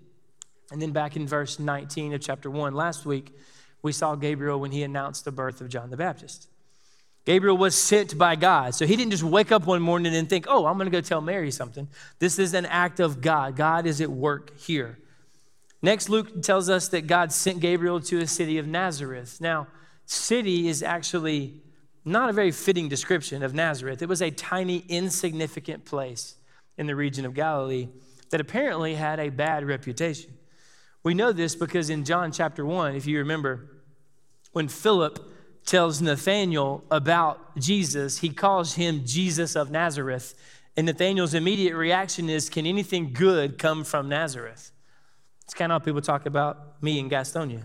And 0.70 0.80
then 0.80 0.92
back 0.92 1.16
in 1.16 1.26
verse 1.26 1.58
19 1.58 2.14
of 2.14 2.20
chapter 2.20 2.50
1 2.50 2.74
last 2.74 3.06
week, 3.06 3.34
we 3.82 3.92
saw 3.92 4.14
Gabriel 4.14 4.60
when 4.60 4.70
he 4.70 4.82
announced 4.82 5.24
the 5.24 5.32
birth 5.32 5.60
of 5.60 5.68
John 5.68 5.90
the 5.90 5.96
Baptist. 5.96 6.49
Gabriel 7.30 7.56
was 7.56 7.76
sent 7.76 8.18
by 8.18 8.34
God. 8.34 8.74
So 8.74 8.88
he 8.88 8.96
didn't 8.96 9.12
just 9.12 9.22
wake 9.22 9.52
up 9.52 9.64
one 9.64 9.80
morning 9.80 10.16
and 10.16 10.28
think, 10.28 10.46
oh, 10.48 10.66
I'm 10.66 10.76
going 10.76 10.90
to 10.90 10.90
go 10.90 11.00
tell 11.00 11.20
Mary 11.20 11.52
something. 11.52 11.86
This 12.18 12.40
is 12.40 12.54
an 12.54 12.66
act 12.66 12.98
of 12.98 13.20
God. 13.20 13.54
God 13.54 13.86
is 13.86 14.00
at 14.00 14.10
work 14.10 14.58
here. 14.58 14.98
Next, 15.80 16.08
Luke 16.08 16.42
tells 16.42 16.68
us 16.68 16.88
that 16.88 17.06
God 17.06 17.30
sent 17.30 17.60
Gabriel 17.60 18.00
to 18.00 18.18
a 18.18 18.26
city 18.26 18.58
of 18.58 18.66
Nazareth. 18.66 19.40
Now, 19.40 19.68
city 20.06 20.66
is 20.66 20.82
actually 20.82 21.54
not 22.04 22.30
a 22.30 22.32
very 22.32 22.50
fitting 22.50 22.88
description 22.88 23.44
of 23.44 23.54
Nazareth. 23.54 24.02
It 24.02 24.08
was 24.08 24.22
a 24.22 24.32
tiny, 24.32 24.78
insignificant 24.88 25.84
place 25.84 26.34
in 26.78 26.88
the 26.88 26.96
region 26.96 27.24
of 27.24 27.34
Galilee 27.34 27.90
that 28.30 28.40
apparently 28.40 28.96
had 28.96 29.20
a 29.20 29.28
bad 29.28 29.64
reputation. 29.64 30.32
We 31.04 31.14
know 31.14 31.30
this 31.30 31.54
because 31.54 31.90
in 31.90 32.04
John 32.04 32.32
chapter 32.32 32.66
1, 32.66 32.96
if 32.96 33.06
you 33.06 33.18
remember, 33.18 33.70
when 34.50 34.66
Philip 34.66 35.29
tells 35.64 36.00
Nathanael 36.00 36.84
about 36.90 37.56
Jesus, 37.56 38.18
he 38.18 38.30
calls 38.30 38.74
him 38.74 39.02
Jesus 39.04 39.56
of 39.56 39.70
Nazareth. 39.70 40.34
And 40.76 40.86
Nathanael's 40.86 41.34
immediate 41.34 41.76
reaction 41.76 42.28
is, 42.30 42.48
Can 42.48 42.66
anything 42.66 43.12
good 43.12 43.58
come 43.58 43.84
from 43.84 44.08
Nazareth? 44.08 44.72
It's 45.44 45.54
kind 45.54 45.72
of 45.72 45.80
how 45.80 45.84
people 45.84 46.00
talk 46.00 46.26
about 46.26 46.82
me 46.82 46.98
in 46.98 47.10
Gastonia. 47.10 47.64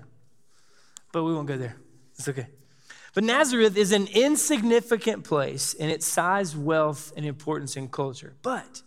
But 1.11 1.23
we 1.23 1.33
won't 1.33 1.47
go 1.47 1.57
there. 1.57 1.77
It's 2.17 2.27
okay. 2.27 2.47
But 3.13 3.23
Nazareth 3.23 3.77
is 3.77 3.93
an 3.93 4.07
insignificant 4.07 5.23
place 5.23 5.73
in 5.73 5.89
its 5.89 6.05
size, 6.05 6.55
wealth, 6.55 7.13
and 7.15 7.25
importance 7.25 7.77
in 7.77 7.87
culture. 7.87 8.35
But 8.41 8.81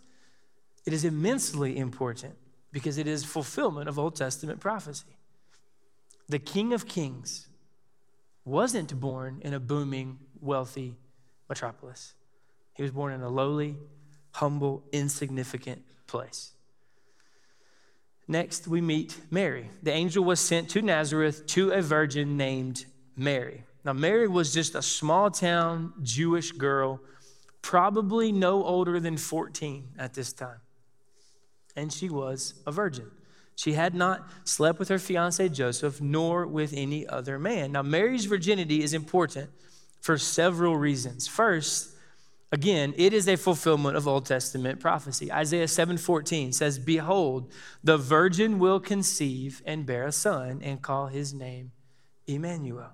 it 0.85 0.93
is 0.93 1.03
immensely 1.03 1.77
important 1.77 2.35
because 2.71 2.99
it 2.99 3.07
is 3.07 3.25
fulfillment 3.25 3.89
of 3.89 3.97
Old 3.97 4.15
Testament 4.15 4.59
prophecy. 4.59 5.17
The 6.27 6.39
King 6.39 6.73
of 6.73 6.87
Kings 6.87 7.48
wasn't 8.45 8.99
born 8.99 9.41
in 9.43 9.53
a 9.53 9.59
booming, 9.59 10.19
wealthy 10.41 10.95
metropolis. 11.47 12.13
He 12.73 12.83
was 12.83 12.91
born 12.91 13.13
in 13.13 13.21
a 13.21 13.29
lowly, 13.29 13.77
humble, 14.31 14.83
insignificant 14.91 15.83
place. 16.07 16.51
Next, 18.27 18.67
we 18.67 18.79
meet 18.79 19.17
Mary. 19.31 19.69
The 19.81 19.91
angel 19.91 20.23
was 20.23 20.39
sent 20.39 20.69
to 20.69 20.81
Nazareth 20.81 21.47
to 21.47 21.71
a 21.71 21.81
virgin 21.81 22.37
named 22.37 22.85
Mary. 23.15 23.63
Now, 23.83 23.93
Mary 23.93 24.27
was 24.27 24.53
just 24.53 24.75
a 24.75 24.81
small 24.81 25.31
town 25.31 25.93
Jewish 26.03 26.51
girl, 26.51 27.01
probably 27.61 28.31
no 28.31 28.63
older 28.63 28.99
than 28.99 29.17
14 29.17 29.89
at 29.97 30.13
this 30.13 30.31
time 30.31 30.59
and 31.79 31.93
she 31.93 32.09
was 32.09 32.55
a 32.67 32.71
virgin. 32.71 33.09
She 33.59 33.73
had 33.73 33.93
not 33.93 34.25
slept 34.45 34.79
with 34.79 34.87
her 34.87 34.97
fiance 34.97 35.49
Joseph, 35.49 35.99
nor 35.99 36.47
with 36.47 36.71
any 36.73 37.05
other 37.05 37.37
man. 37.37 37.73
Now, 37.73 37.81
Mary's 37.81 38.23
virginity 38.23 38.81
is 38.81 38.93
important 38.93 39.49
for 39.99 40.17
several 40.17 40.77
reasons. 40.77 41.27
First, 41.27 41.93
again, 42.53 42.93
it 42.95 43.11
is 43.11 43.27
a 43.27 43.35
fulfillment 43.35 43.97
of 43.97 44.07
Old 44.07 44.25
Testament 44.25 44.79
prophecy. 44.79 45.29
Isaiah 45.29 45.67
7:14 45.67 46.53
says, 46.53 46.79
"Behold, 46.79 47.51
the 47.83 47.97
virgin 47.97 48.59
will 48.59 48.79
conceive 48.79 49.61
and 49.65 49.85
bear 49.85 50.05
a 50.05 50.13
son 50.13 50.61
and 50.63 50.81
call 50.81 51.07
his 51.07 51.33
name 51.33 51.73
Emmanuel. 52.27 52.93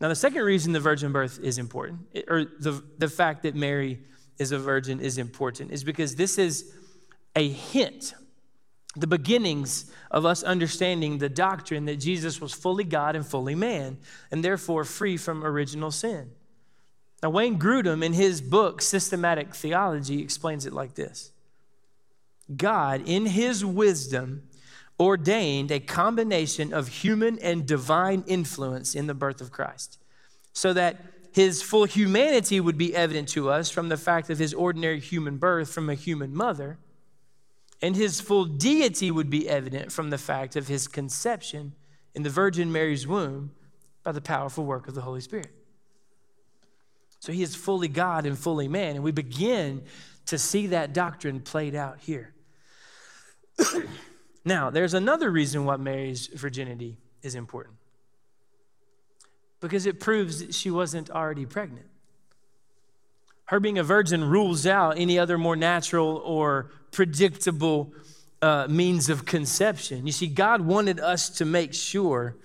Now, 0.00 0.08
the 0.08 0.16
second 0.16 0.42
reason 0.42 0.72
the 0.72 0.80
virgin 0.80 1.12
birth 1.12 1.38
is 1.40 1.56
important, 1.56 2.00
or 2.26 2.46
the, 2.58 2.82
the 2.98 3.08
fact 3.08 3.44
that 3.44 3.54
Mary 3.54 4.00
is 4.38 4.50
a 4.50 4.58
virgin 4.58 4.98
is 4.98 5.18
important, 5.18 5.70
is 5.70 5.84
because 5.84 6.16
this 6.16 6.36
is 6.36 6.74
a 7.36 7.48
hint, 7.48 8.12
the 8.96 9.06
beginnings 9.06 9.90
of 10.10 10.24
us 10.24 10.42
understanding 10.42 11.18
the 11.18 11.28
doctrine 11.28 11.84
that 11.84 11.96
Jesus 11.96 12.40
was 12.40 12.52
fully 12.52 12.84
God 12.84 13.14
and 13.14 13.26
fully 13.26 13.54
man, 13.54 13.98
and 14.30 14.42
therefore 14.42 14.84
free 14.84 15.16
from 15.16 15.44
original 15.44 15.90
sin. 15.90 16.30
Now, 17.22 17.30
Wayne 17.30 17.58
Grudem, 17.58 18.04
in 18.04 18.12
his 18.12 18.40
book, 18.40 18.80
Systematic 18.82 19.54
Theology, 19.54 20.22
explains 20.22 20.66
it 20.66 20.72
like 20.72 20.94
this 20.94 21.32
God, 22.54 23.02
in 23.06 23.26
his 23.26 23.64
wisdom, 23.64 24.44
ordained 24.98 25.70
a 25.70 25.80
combination 25.80 26.72
of 26.72 26.88
human 26.88 27.38
and 27.40 27.66
divine 27.66 28.24
influence 28.26 28.94
in 28.94 29.06
the 29.06 29.14
birth 29.14 29.40
of 29.40 29.52
Christ, 29.52 29.98
so 30.52 30.72
that 30.72 30.96
his 31.32 31.60
full 31.60 31.84
humanity 31.84 32.60
would 32.60 32.78
be 32.78 32.96
evident 32.96 33.28
to 33.28 33.50
us 33.50 33.68
from 33.68 33.90
the 33.90 33.98
fact 33.98 34.30
of 34.30 34.38
his 34.38 34.54
ordinary 34.54 35.00
human 35.00 35.36
birth 35.36 35.70
from 35.70 35.90
a 35.90 35.94
human 35.94 36.34
mother, 36.34 36.78
and 37.82 37.94
his 37.96 38.20
full 38.20 38.44
deity 38.44 39.10
would 39.10 39.30
be 39.30 39.48
evident 39.48 39.92
from 39.92 40.10
the 40.10 40.18
fact 40.18 40.56
of 40.56 40.68
his 40.68 40.88
conception 40.88 41.74
in 42.14 42.22
the 42.22 42.30
Virgin 42.30 42.72
Mary's 42.72 43.06
womb 43.06 43.52
by 44.02 44.12
the 44.12 44.20
powerful 44.20 44.64
work 44.64 44.88
of 44.88 44.94
the 44.94 45.02
Holy 45.02 45.20
Spirit. 45.20 45.50
So 47.20 47.32
he 47.32 47.42
is 47.42 47.54
fully 47.54 47.88
God 47.88 48.24
and 48.24 48.38
fully 48.38 48.68
man, 48.68 48.94
and 48.94 49.04
we 49.04 49.12
begin 49.12 49.82
to 50.26 50.38
see 50.38 50.68
that 50.68 50.92
doctrine 50.92 51.40
played 51.40 51.74
out 51.74 51.98
here. 52.00 52.34
Now, 54.46 54.70
there's 54.70 54.94
another 54.94 55.28
reason 55.28 55.64
why 55.64 55.76
Mary's 55.76 56.28
virginity 56.28 56.98
is 57.20 57.34
important 57.34 57.74
because 59.58 59.86
it 59.86 59.98
proves 59.98 60.38
that 60.38 60.54
she 60.54 60.70
wasn't 60.70 61.10
already 61.10 61.44
pregnant. 61.44 61.88
Her 63.46 63.60
being 63.60 63.78
a 63.78 63.84
virgin 63.84 64.24
rules 64.24 64.66
out 64.66 64.98
any 64.98 65.18
other 65.18 65.38
more 65.38 65.56
natural 65.56 66.16
or 66.24 66.70
predictable 66.90 67.92
uh, 68.42 68.66
means 68.68 69.08
of 69.08 69.24
conception. 69.24 70.06
You 70.06 70.12
see, 70.12 70.26
God 70.26 70.60
wanted 70.60 71.00
us 71.00 71.30
to 71.30 71.44
make 71.44 71.72
sure 71.72 72.36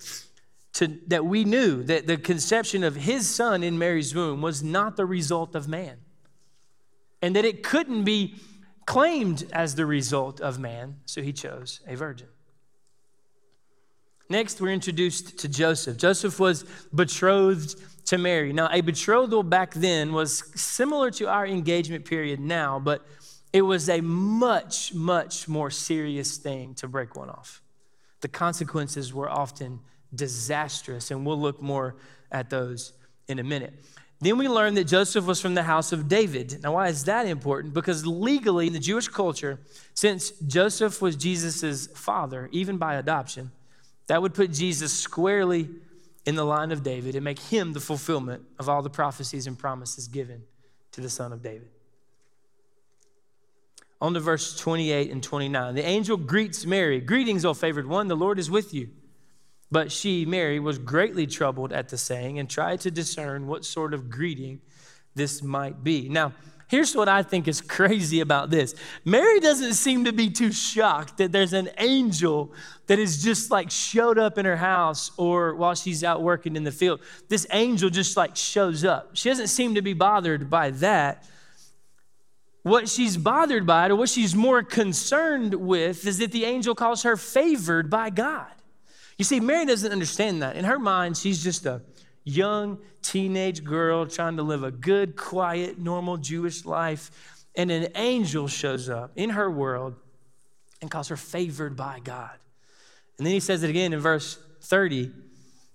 to, 0.73 0.87
that 1.07 1.25
we 1.25 1.43
knew 1.43 1.83
that 1.83 2.07
the 2.07 2.17
conception 2.17 2.83
of 2.83 2.95
his 2.95 3.27
son 3.27 3.63
in 3.63 3.77
Mary's 3.77 4.15
womb 4.15 4.41
was 4.41 4.63
not 4.63 4.95
the 4.95 5.05
result 5.05 5.55
of 5.55 5.67
man, 5.67 5.97
and 7.21 7.35
that 7.35 7.45
it 7.45 7.63
couldn't 7.63 8.03
be 8.03 8.35
claimed 8.85 9.43
as 9.51 9.75
the 9.75 9.85
result 9.85 10.39
of 10.39 10.59
man, 10.59 10.97
so 11.05 11.21
he 11.21 11.33
chose 11.33 11.81
a 11.87 11.95
virgin. 11.95 12.27
Next, 14.29 14.61
we're 14.61 14.71
introduced 14.71 15.39
to 15.39 15.49
Joseph. 15.49 15.97
Joseph 15.97 16.39
was 16.39 16.63
betrothed 16.95 17.75
to 18.11 18.17
Mary. 18.17 18.51
Now, 18.51 18.67
a 18.69 18.81
betrothal 18.81 19.41
back 19.41 19.73
then 19.73 20.11
was 20.11 20.43
similar 20.53 21.11
to 21.11 21.29
our 21.29 21.47
engagement 21.47 22.03
period 22.03 22.41
now, 22.41 22.77
but 22.77 23.05
it 23.53 23.61
was 23.61 23.87
a 23.87 24.01
much, 24.01 24.93
much 24.93 25.47
more 25.47 25.69
serious 25.69 26.35
thing 26.35 26.75
to 26.75 26.89
break 26.89 27.15
one 27.15 27.29
off. 27.29 27.61
The 28.19 28.27
consequences 28.27 29.13
were 29.13 29.29
often 29.29 29.79
disastrous, 30.13 31.09
and 31.09 31.25
we'll 31.25 31.39
look 31.39 31.61
more 31.61 31.95
at 32.33 32.49
those 32.49 32.91
in 33.29 33.39
a 33.39 33.43
minute. 33.45 33.73
Then 34.19 34.37
we 34.37 34.49
learn 34.49 34.73
that 34.73 34.87
Joseph 34.87 35.25
was 35.25 35.39
from 35.39 35.53
the 35.53 35.63
house 35.63 35.93
of 35.93 36.09
David. 36.09 36.59
Now, 36.63 36.73
why 36.73 36.89
is 36.89 37.05
that 37.05 37.27
important? 37.27 37.73
Because 37.73 38.05
legally, 38.05 38.67
in 38.67 38.73
the 38.73 38.79
Jewish 38.79 39.07
culture, 39.07 39.57
since 39.93 40.31
Joseph 40.31 41.01
was 41.01 41.15
Jesus' 41.15 41.87
father, 41.87 42.49
even 42.51 42.75
by 42.75 42.95
adoption, 42.95 43.51
that 44.07 44.21
would 44.21 44.33
put 44.33 44.51
Jesus 44.51 44.91
squarely 44.91 45.69
in 46.25 46.35
the 46.35 46.45
line 46.45 46.71
of 46.71 46.83
David 46.83 47.15
and 47.15 47.23
make 47.23 47.39
him 47.39 47.73
the 47.73 47.79
fulfillment 47.79 48.43
of 48.59 48.69
all 48.69 48.81
the 48.81 48.89
prophecies 48.89 49.47
and 49.47 49.57
promises 49.57 50.07
given 50.07 50.43
to 50.91 51.01
the 51.01 51.09
son 51.09 51.33
of 51.33 51.41
David. 51.41 51.69
On 53.99 54.13
to 54.13 54.19
verse 54.19 54.55
28 54.57 55.11
and 55.11 55.21
29. 55.21 55.75
The 55.75 55.85
angel 55.85 56.17
greets 56.17 56.65
Mary 56.65 56.99
Greetings, 56.99 57.45
O 57.45 57.53
favored 57.53 57.87
one, 57.87 58.07
the 58.07 58.15
Lord 58.15 58.39
is 58.39 58.49
with 58.49 58.73
you. 58.73 58.89
But 59.71 59.91
she, 59.91 60.25
Mary, 60.25 60.59
was 60.59 60.77
greatly 60.77 61.25
troubled 61.25 61.71
at 61.71 61.89
the 61.89 61.97
saying 61.97 62.39
and 62.39 62.49
tried 62.49 62.81
to 62.81 62.91
discern 62.91 63.47
what 63.47 63.63
sort 63.63 63.93
of 63.93 64.09
greeting 64.09 64.59
this 65.15 65.41
might 65.41 65.83
be. 65.83 66.09
Now, 66.09 66.33
here's 66.71 66.95
what 66.95 67.09
I 67.09 67.21
think 67.21 67.47
is 67.49 67.61
crazy 67.77 68.21
about 68.21 68.49
this 68.49 68.73
Mary 69.05 69.39
doesn't 69.39 69.73
seem 69.73 70.05
to 70.05 70.13
be 70.13 70.29
too 70.29 70.51
shocked 70.51 71.17
that 71.17 71.31
there's 71.31 71.53
an 71.53 71.69
angel 71.77 72.53
that 72.87 72.97
has 72.97 73.23
just 73.23 73.51
like 73.51 73.69
showed 73.69 74.17
up 74.17 74.37
in 74.37 74.45
her 74.45 74.57
house 74.57 75.11
or 75.17 75.53
while 75.55 75.75
she's 75.75 76.03
out 76.03 76.21
working 76.23 76.55
in 76.55 76.63
the 76.63 76.71
field. 76.71 77.01
This 77.29 77.45
angel 77.51 77.89
just 77.89 78.17
like 78.17 78.35
shows 78.35 78.83
up. 78.83 79.11
She 79.13 79.29
doesn't 79.29 79.47
seem 79.47 79.75
to 79.75 79.81
be 79.81 79.93
bothered 79.93 80.49
by 80.49 80.71
that. 80.71 81.25
What 82.63 82.87
she's 82.87 83.17
bothered 83.17 83.65
by, 83.65 83.89
or 83.89 83.95
what 83.95 84.09
she's 84.09 84.35
more 84.35 84.61
concerned 84.61 85.55
with, 85.55 86.05
is 86.05 86.19
that 86.19 86.31
the 86.31 86.45
angel 86.45 86.75
calls 86.75 87.03
her 87.03 87.17
favored 87.17 87.89
by 87.89 88.11
God. 88.11 88.51
You 89.17 89.25
see, 89.25 89.39
Mary 89.39 89.65
doesn't 89.65 89.91
understand 89.91 90.43
that. 90.43 90.55
In 90.55 90.65
her 90.65 90.77
mind, 90.77 91.17
she's 91.17 91.43
just 91.43 91.65
a 91.65 91.81
young 92.23 92.79
teenage 93.01 93.63
girl 93.63 94.05
trying 94.05 94.37
to 94.37 94.43
live 94.43 94.63
a 94.63 94.71
good, 94.71 95.15
quiet, 95.15 95.79
normal 95.79 96.17
Jewish 96.17 96.65
life. 96.65 97.37
And 97.55 97.69
an 97.71 97.89
angel 97.95 98.47
shows 98.47 98.89
up 98.89 99.11
in 99.15 99.31
her 99.31 99.49
world 99.49 99.95
and 100.81 100.89
calls 100.89 101.09
her 101.09 101.17
favored 101.17 101.75
by 101.75 101.99
God. 102.03 102.37
And 103.17 103.25
then 103.25 103.33
he 103.33 103.39
says 103.39 103.63
it 103.63 103.69
again 103.69 103.93
in 103.93 103.99
verse 103.99 104.39
30. 104.61 105.11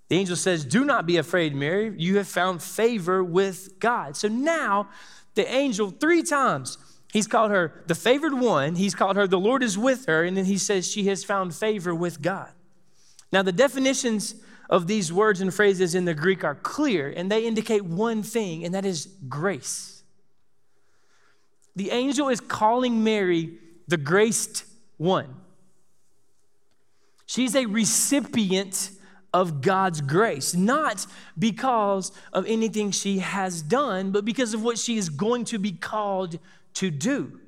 The 0.09 0.17
angel 0.17 0.37
says, 0.37 0.65
Do 0.65 0.85
not 0.85 1.07
be 1.07 1.17
afraid, 1.17 1.55
Mary. 1.55 1.93
You 1.97 2.17
have 2.17 2.29
found 2.29 2.63
favor 2.63 3.23
with 3.23 3.79
God. 3.79 4.17
So 4.17 4.29
now, 4.29 4.89
the 5.35 5.49
angel, 5.53 5.91
three 5.91 6.23
times, 6.23 6.79
he's 7.13 7.27
called 7.27 7.51
her 7.51 7.83
the 7.87 7.95
favored 7.95 8.35
one. 8.35 8.77
He's 8.77 8.95
called 8.95 9.17
her 9.17 9.27
the 9.27 9.39
Lord 9.39 9.63
is 9.63 9.77
with 9.77 10.07
her. 10.07 10.25
And 10.25 10.37
then 10.37 10.45
he 10.45 10.59
says 10.59 10.91
she 10.91 11.07
has 11.09 11.25
found 11.25 11.55
favor 11.55 11.95
with 11.95 12.23
God. 12.23 12.51
Now, 13.33 13.43
the 13.43 13.53
definitions 13.53 14.37
of 14.69 14.87
these 14.87 15.13
words 15.13 15.41
and 15.41 15.53
phrases 15.53 15.95
in 15.95 16.05
the 16.05 16.15
Greek 16.15 16.45
are 16.45 16.55
clear, 16.55 17.13
and 17.15 17.31
they 17.31 17.47
indicate 17.47 17.85
one 17.85 18.23
thing, 18.23 18.65
and 18.65 18.75
that 18.75 18.85
is 18.85 19.09
grace. 19.29 20.03
The 21.77 21.91
angel 21.91 22.29
is 22.29 22.41
calling 22.41 23.05
Mary 23.05 23.59
the 23.87 23.97
graced 23.97 24.65
one. 24.97 25.35
She's 27.27 27.55
a 27.55 27.67
recipient 27.67 28.91
of 29.35 29.61
God's 29.61 30.01
grace, 30.01 30.55
not 30.55 31.07
because 31.39 32.13
of 32.33 32.47
anything 32.47 32.91
she 32.91 33.19
has 33.19 33.61
done, 33.61 34.11
but 34.11 34.25
because 34.25 34.55
of 34.55 34.63
what 34.63 34.79
she 34.79 34.97
is 34.97 35.09
going 35.09 35.45
to 35.47 35.59
be 35.59 35.73
called 35.73 36.39
to 36.75 36.91
do. 36.91 37.41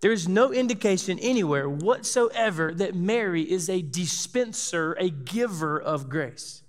There 0.00 0.12
is 0.12 0.26
no 0.26 0.52
indication 0.52 1.18
anywhere 1.18 1.68
whatsoever 1.68 2.72
that 2.74 2.94
Mary 2.94 3.42
is 3.42 3.68
a 3.68 3.82
dispenser, 3.82 4.94
a 4.94 5.10
giver 5.10 5.78
of 5.78 6.08
grace. 6.08 6.62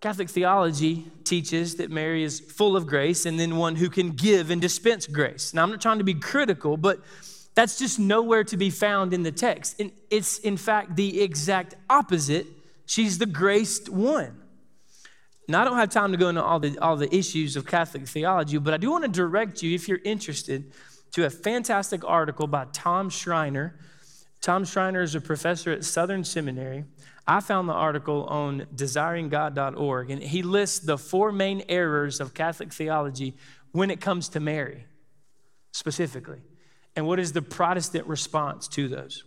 Catholic 0.00 0.28
theology 0.28 1.10
teaches 1.22 1.76
that 1.76 1.90
Mary 1.90 2.24
is 2.24 2.38
full 2.38 2.76
of 2.76 2.86
grace 2.86 3.24
and 3.24 3.40
then 3.40 3.56
one 3.56 3.76
who 3.76 3.88
can 3.88 4.10
give 4.10 4.50
and 4.50 4.60
dispense 4.60 5.06
grace. 5.06 5.54
Now, 5.54 5.62
I'm 5.62 5.70
not 5.70 5.80
trying 5.80 5.98
to 5.98 6.04
be 6.04 6.12
critical, 6.12 6.76
but 6.76 7.00
that's 7.54 7.78
just 7.78 7.98
nowhere 7.98 8.44
to 8.44 8.56
be 8.56 8.68
found 8.68 9.14
in 9.14 9.22
the 9.22 9.32
text. 9.32 9.80
And 9.80 9.92
It's, 10.10 10.38
in 10.38 10.56
fact, 10.56 10.96
the 10.96 11.22
exact 11.22 11.76
opposite. 11.88 12.46
She's 12.84 13.16
the 13.16 13.26
graced 13.26 13.88
one. 13.88 14.43
Now, 15.46 15.60
I 15.60 15.64
don't 15.64 15.76
have 15.76 15.90
time 15.90 16.12
to 16.12 16.18
go 16.18 16.28
into 16.30 16.42
all 16.42 16.58
the, 16.58 16.78
all 16.78 16.96
the 16.96 17.14
issues 17.14 17.56
of 17.56 17.66
Catholic 17.66 18.08
theology, 18.08 18.56
but 18.58 18.72
I 18.72 18.78
do 18.78 18.90
want 18.90 19.04
to 19.04 19.10
direct 19.10 19.62
you, 19.62 19.74
if 19.74 19.88
you're 19.88 20.00
interested, 20.04 20.72
to 21.12 21.26
a 21.26 21.30
fantastic 21.30 22.02
article 22.04 22.46
by 22.46 22.66
Tom 22.72 23.10
Schreiner. 23.10 23.78
Tom 24.40 24.64
Schreiner 24.64 25.02
is 25.02 25.14
a 25.14 25.20
professor 25.20 25.70
at 25.70 25.84
Southern 25.84 26.24
Seminary. 26.24 26.84
I 27.26 27.40
found 27.40 27.68
the 27.68 27.74
article 27.74 28.24
on 28.24 28.66
desiringgod.org, 28.74 30.10
and 30.10 30.22
he 30.22 30.42
lists 30.42 30.80
the 30.80 30.98
four 30.98 31.30
main 31.30 31.62
errors 31.68 32.20
of 32.20 32.34
Catholic 32.34 32.72
theology 32.72 33.34
when 33.72 33.90
it 33.90 34.00
comes 34.00 34.28
to 34.30 34.40
Mary, 34.40 34.86
specifically, 35.72 36.40
and 36.96 37.06
what 37.06 37.18
is 37.18 37.32
the 37.32 37.42
Protestant 37.42 38.06
response 38.06 38.66
to 38.68 38.88
those. 38.88 39.24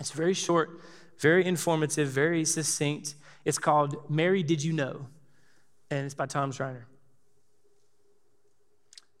It's 0.00 0.10
very 0.10 0.34
short, 0.34 0.80
very 1.18 1.44
informative, 1.44 2.08
very 2.08 2.44
succinct. 2.44 3.14
It's 3.44 3.58
called 3.58 4.08
Mary 4.08 4.42
Did 4.42 4.62
You 4.62 4.72
Know? 4.72 5.06
And 5.90 6.04
it's 6.04 6.14
by 6.14 6.26
Tom 6.26 6.52
Schreiner. 6.52 6.86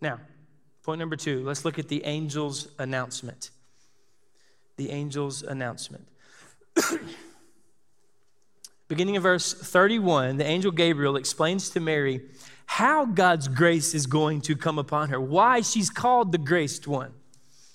Now, 0.00 0.20
point 0.82 0.98
number 0.98 1.16
two, 1.16 1.44
let's 1.44 1.64
look 1.64 1.78
at 1.78 1.88
the 1.88 2.04
angel's 2.04 2.68
announcement. 2.78 3.50
The 4.76 4.90
angel's 4.90 5.42
announcement. 5.42 6.06
Beginning 8.88 9.16
in 9.16 9.22
verse 9.22 9.52
31, 9.52 10.36
the 10.36 10.46
angel 10.46 10.70
Gabriel 10.70 11.16
explains 11.16 11.70
to 11.70 11.80
Mary 11.80 12.22
how 12.66 13.06
God's 13.06 13.48
grace 13.48 13.94
is 13.94 14.06
going 14.06 14.40
to 14.42 14.54
come 14.54 14.78
upon 14.78 15.08
her, 15.08 15.20
why 15.20 15.62
she's 15.62 15.90
called 15.90 16.32
the 16.32 16.38
graced 16.38 16.86
one. 16.86 17.12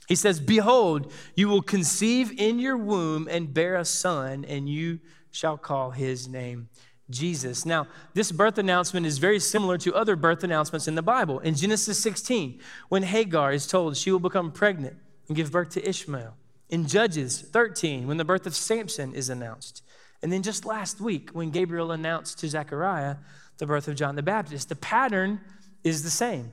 He 0.08 0.16
says, 0.16 0.40
Behold, 0.40 1.12
you 1.36 1.50
will 1.50 1.62
conceive 1.62 2.32
in 2.40 2.60
your 2.60 2.78
womb 2.78 3.28
and 3.30 3.54
bear 3.54 3.76
a 3.76 3.86
son, 3.86 4.46
and 4.46 4.70
you 4.70 5.00
shall 5.32 5.58
call 5.58 5.92
his 5.92 6.28
name 6.28 6.70
Jesus. 7.10 7.66
Now, 7.66 7.88
this 8.14 8.32
birth 8.32 8.58
announcement 8.58 9.06
is 9.06 9.18
very 9.18 9.40
similar 9.40 9.78
to 9.80 9.94
other 9.94 10.16
birth 10.16 10.44
announcements 10.44 10.88
in 10.88 10.96
the 10.96 11.02
Bible. 11.02 11.40
In 11.40 11.56
Genesis 11.56 12.00
16, 12.00 12.60
when 12.90 13.04
Hagar 13.04 13.52
is 13.52 13.68
told 13.68 13.98
she 13.98 14.12
will 14.12 14.20
become 14.20 14.52
pregnant 14.52 14.96
and 15.28 15.36
give 15.36 15.52
birth 15.52 15.70
to 15.72 15.88
Ishmael. 15.88 16.36
In 16.70 16.88
Judges 16.88 17.42
13, 17.42 18.08
when 18.08 18.18
the 18.18 18.26
birth 18.26 18.48
of 18.48 18.56
Samson 18.56 19.14
is 19.14 19.30
announced. 19.30 19.84
And 20.22 20.32
then 20.32 20.42
just 20.42 20.66
last 20.66 21.02
week, 21.02 21.30
when 21.32 21.52
Gabriel 21.52 21.92
announced 21.92 22.40
to 22.40 22.48
Zechariah 22.48 23.18
the 23.58 23.68
birth 23.68 23.88
of 23.88 23.96
John 23.96 24.16
the 24.16 24.24
Baptist, 24.24 24.70
the 24.70 24.76
pattern 24.76 25.42
is 25.84 26.04
the 26.04 26.10
same. 26.10 26.52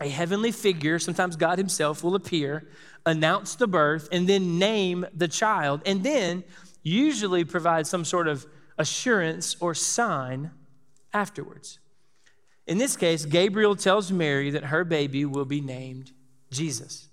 A 0.00 0.08
heavenly 0.08 0.52
figure, 0.52 0.98
sometimes 0.98 1.36
God 1.36 1.58
Himself, 1.58 2.02
will 2.02 2.14
appear, 2.14 2.68
announce 3.04 3.56
the 3.56 3.66
birth, 3.66 4.08
and 4.10 4.28
then 4.28 4.58
name 4.58 5.06
the 5.14 5.28
child, 5.28 5.82
and 5.84 6.02
then 6.02 6.44
usually 6.82 7.44
provide 7.44 7.86
some 7.86 8.04
sort 8.04 8.28
of 8.28 8.46
assurance 8.78 9.56
or 9.60 9.74
sign 9.74 10.50
afterwards. 11.12 11.78
In 12.66 12.78
this 12.78 12.96
case, 12.96 13.24
Gabriel 13.24 13.76
tells 13.76 14.10
Mary 14.10 14.50
that 14.50 14.64
her 14.64 14.84
baby 14.84 15.24
will 15.24 15.44
be 15.44 15.60
named 15.60 16.12
Jesus. 16.50 17.08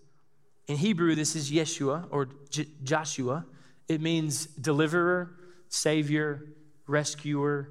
In 0.68 0.78
Hebrew, 0.78 1.16
this 1.16 1.36
is 1.36 1.52
Yeshua 1.52 2.06
or 2.10 2.30
J- 2.50 2.68
Joshua. 2.84 3.46
It 3.88 4.00
means 4.00 4.46
deliverer, 4.46 5.36
savior, 5.68 6.54
rescuer, 6.88 7.70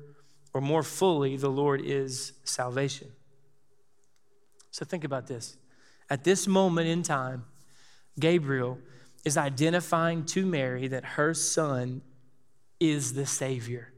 or 0.52 0.60
more 0.60 0.82
fully, 0.82 1.36
the 1.36 1.48
Lord 1.48 1.80
is 1.82 2.32
salvation. 2.44 3.08
So 4.70 4.84
think 4.84 5.04
about 5.04 5.26
this. 5.26 5.56
At 6.08 6.24
this 6.24 6.46
moment 6.46 6.88
in 6.88 7.02
time, 7.02 7.44
Gabriel 8.18 8.78
is 9.24 9.36
identifying 9.36 10.24
to 10.26 10.44
Mary 10.44 10.88
that 10.88 11.04
her 11.04 11.34
son 11.34 12.02
is 12.80 13.12
the 13.12 13.26
Savior. 13.26 13.92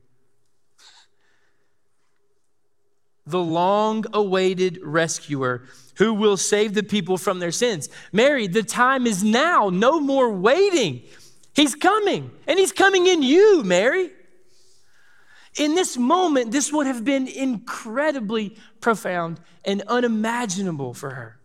The 3.25 3.39
long 3.39 4.05
awaited 4.13 4.81
rescuer 4.83 5.63
who 5.97 6.13
will 6.13 6.37
save 6.37 6.75
the 6.75 6.83
people 6.83 7.17
from 7.17 7.39
their 7.39 7.53
sins. 7.53 7.89
Mary, 8.13 8.49
the 8.49 8.65
time 8.65 9.07
is 9.07 9.23
now. 9.23 9.69
No 9.69 10.01
more 10.01 10.33
waiting. 10.33 11.03
He's 11.55 11.75
coming, 11.75 12.31
and 12.47 12.59
He's 12.59 12.73
coming 12.73 13.07
in 13.07 13.23
you, 13.23 13.63
Mary. 13.63 14.11
In 15.57 15.75
this 15.75 15.99
moment, 15.99 16.51
this 16.51 16.73
would 16.73 16.87
have 16.87 17.05
been 17.05 17.29
incredibly 17.29 18.57
profound 18.81 19.39
and 19.65 19.83
unimaginable 19.83 20.95
for 20.95 21.11
her. 21.11 21.39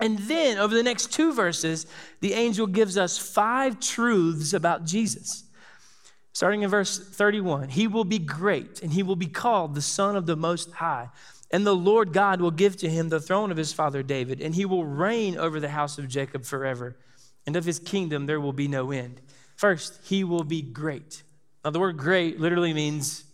And 0.00 0.18
then, 0.18 0.58
over 0.58 0.74
the 0.74 0.82
next 0.82 1.12
two 1.12 1.32
verses, 1.32 1.86
the 2.20 2.34
angel 2.34 2.66
gives 2.66 2.98
us 2.98 3.16
five 3.16 3.80
truths 3.80 4.52
about 4.52 4.84
Jesus. 4.84 5.44
Starting 6.36 6.60
in 6.60 6.68
verse 6.68 6.98
31, 6.98 7.70
he 7.70 7.86
will 7.86 8.04
be 8.04 8.18
great 8.18 8.82
and 8.82 8.92
he 8.92 9.02
will 9.02 9.16
be 9.16 9.26
called 9.26 9.74
the 9.74 9.80
Son 9.80 10.14
of 10.14 10.26
the 10.26 10.36
Most 10.36 10.70
High. 10.70 11.08
And 11.50 11.66
the 11.66 11.74
Lord 11.74 12.12
God 12.12 12.42
will 12.42 12.50
give 12.50 12.76
to 12.76 12.90
him 12.90 13.08
the 13.08 13.20
throne 13.20 13.50
of 13.50 13.56
his 13.56 13.72
father 13.72 14.02
David, 14.02 14.42
and 14.42 14.54
he 14.54 14.66
will 14.66 14.84
reign 14.84 15.38
over 15.38 15.60
the 15.60 15.70
house 15.70 15.96
of 15.96 16.08
Jacob 16.08 16.44
forever. 16.44 16.98
And 17.46 17.56
of 17.56 17.64
his 17.64 17.78
kingdom 17.78 18.26
there 18.26 18.38
will 18.38 18.52
be 18.52 18.68
no 18.68 18.90
end. 18.90 19.22
First, 19.56 19.98
he 20.04 20.24
will 20.24 20.44
be 20.44 20.60
great. 20.60 21.22
Now, 21.64 21.70
the 21.70 21.80
word 21.80 21.96
great 21.96 22.38
literally 22.38 22.74
means 22.74 23.24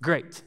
great. 0.00 0.40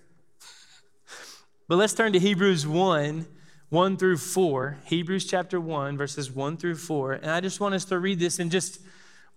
But 1.67 1.75
let's 1.75 1.93
turn 1.93 2.13
to 2.13 2.19
Hebrews 2.19 2.65
1 2.65 3.27
1 3.69 3.97
through 3.97 4.17
4. 4.17 4.79
Hebrews 4.85 5.25
chapter 5.25 5.61
1, 5.61 5.97
verses 5.97 6.31
1 6.31 6.57
through 6.57 6.77
4. 6.77 7.13
And 7.13 7.29
I 7.29 7.41
just 7.41 7.59
want 7.59 7.75
us 7.75 7.85
to 7.85 7.99
read 7.99 8.17
this 8.17 8.39
and 8.39 8.49
just, 8.49 8.79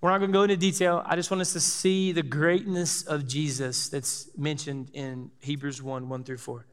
we're 0.00 0.10
not 0.10 0.18
going 0.18 0.30
to 0.30 0.36
go 0.36 0.42
into 0.42 0.56
detail. 0.56 1.02
I 1.04 1.16
just 1.16 1.30
want 1.30 1.40
us 1.40 1.52
to 1.54 1.60
see 1.60 2.12
the 2.12 2.22
greatness 2.22 3.02
of 3.02 3.26
Jesus 3.26 3.88
that's 3.88 4.28
mentioned 4.36 4.90
in 4.92 5.30
Hebrews 5.40 5.82
1 5.82 6.08
1 6.08 6.24
through 6.24 6.38
4. 6.38 6.66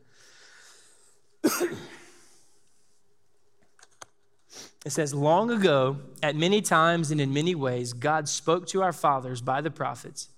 It 4.85 4.91
says, 4.91 5.13
Long 5.13 5.49
ago, 5.49 5.97
at 6.21 6.35
many 6.35 6.61
times 6.61 7.09
and 7.09 7.19
in 7.19 7.33
many 7.33 7.55
ways, 7.55 7.91
God 7.91 8.29
spoke 8.29 8.67
to 8.67 8.83
our 8.83 8.93
fathers 8.93 9.41
by 9.41 9.61
the 9.61 9.71
prophets. 9.71 10.29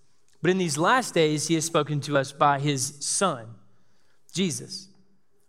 But 0.41 0.51
in 0.51 0.57
these 0.57 0.77
last 0.77 1.13
days, 1.13 1.49
he 1.49 1.55
has 1.55 1.65
spoken 1.65 1.99
to 2.01 2.17
us 2.17 2.31
by 2.31 2.59
his 2.59 2.95
Son, 3.05 3.47
Jesus, 4.33 4.87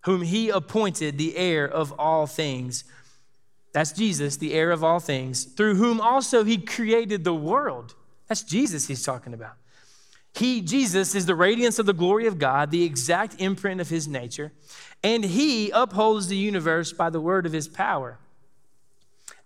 whom 0.04 0.22
he 0.22 0.48
appointed 0.48 1.16
the 1.16 1.36
heir 1.36 1.68
of 1.68 1.92
all 1.92 2.26
things. 2.26 2.82
That's 3.72 3.92
Jesus, 3.92 4.36
the 4.36 4.54
heir 4.54 4.70
of 4.70 4.82
all 4.82 5.00
things, 5.00 5.44
through 5.44 5.74
whom 5.74 6.00
also 6.00 6.44
he 6.44 6.58
created 6.58 7.24
the 7.24 7.34
world. 7.34 7.94
That's 8.26 8.42
Jesus 8.42 8.86
he's 8.86 9.02
talking 9.02 9.34
about. 9.34 9.54
He, 10.34 10.60
Jesus, 10.60 11.14
is 11.14 11.26
the 11.26 11.34
radiance 11.34 11.78
of 11.78 11.86
the 11.86 11.92
glory 11.92 12.26
of 12.26 12.38
God, 12.38 12.70
the 12.70 12.84
exact 12.84 13.40
imprint 13.40 13.80
of 13.80 13.88
his 13.88 14.06
nature, 14.06 14.52
and 15.02 15.24
he 15.24 15.70
upholds 15.70 16.28
the 16.28 16.36
universe 16.36 16.92
by 16.92 17.10
the 17.10 17.20
word 17.20 17.46
of 17.46 17.52
his 17.52 17.68
power. 17.68 18.18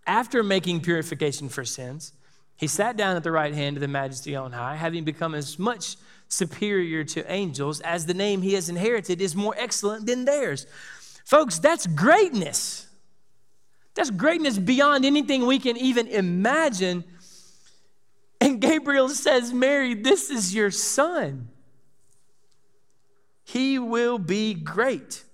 After 0.06 0.42
making 0.42 0.80
purification 0.80 1.48
for 1.48 1.64
sins, 1.64 2.12
he 2.56 2.66
sat 2.66 2.96
down 2.96 3.16
at 3.16 3.24
the 3.24 3.32
right 3.32 3.54
hand 3.54 3.76
of 3.76 3.80
the 3.80 3.88
majesty 3.88 4.36
on 4.36 4.52
high, 4.52 4.76
having 4.76 5.04
become 5.04 5.34
as 5.34 5.58
much 5.58 5.96
superior 6.28 7.04
to 7.04 7.30
angels 7.30 7.80
as 7.80 8.06
the 8.06 8.14
name 8.14 8.42
he 8.42 8.54
has 8.54 8.68
inherited 8.68 9.20
is 9.20 9.36
more 9.36 9.54
excellent 9.58 10.06
than 10.06 10.24
theirs. 10.24 10.66
Folks, 11.24 11.58
that's 11.58 11.86
greatness. 11.86 12.86
That's 13.94 14.10
greatness 14.10 14.58
beyond 14.58 15.04
anything 15.04 15.46
we 15.46 15.58
can 15.58 15.76
even 15.76 16.08
imagine. 16.08 17.04
And 18.40 18.60
Gabriel 18.60 19.08
says, 19.08 19.52
Mary, 19.52 19.94
this 19.94 20.30
is 20.30 20.54
your 20.54 20.70
son. 20.70 21.48
He 23.44 23.78
will 23.78 24.18
be 24.18 24.54
great. 24.54 25.24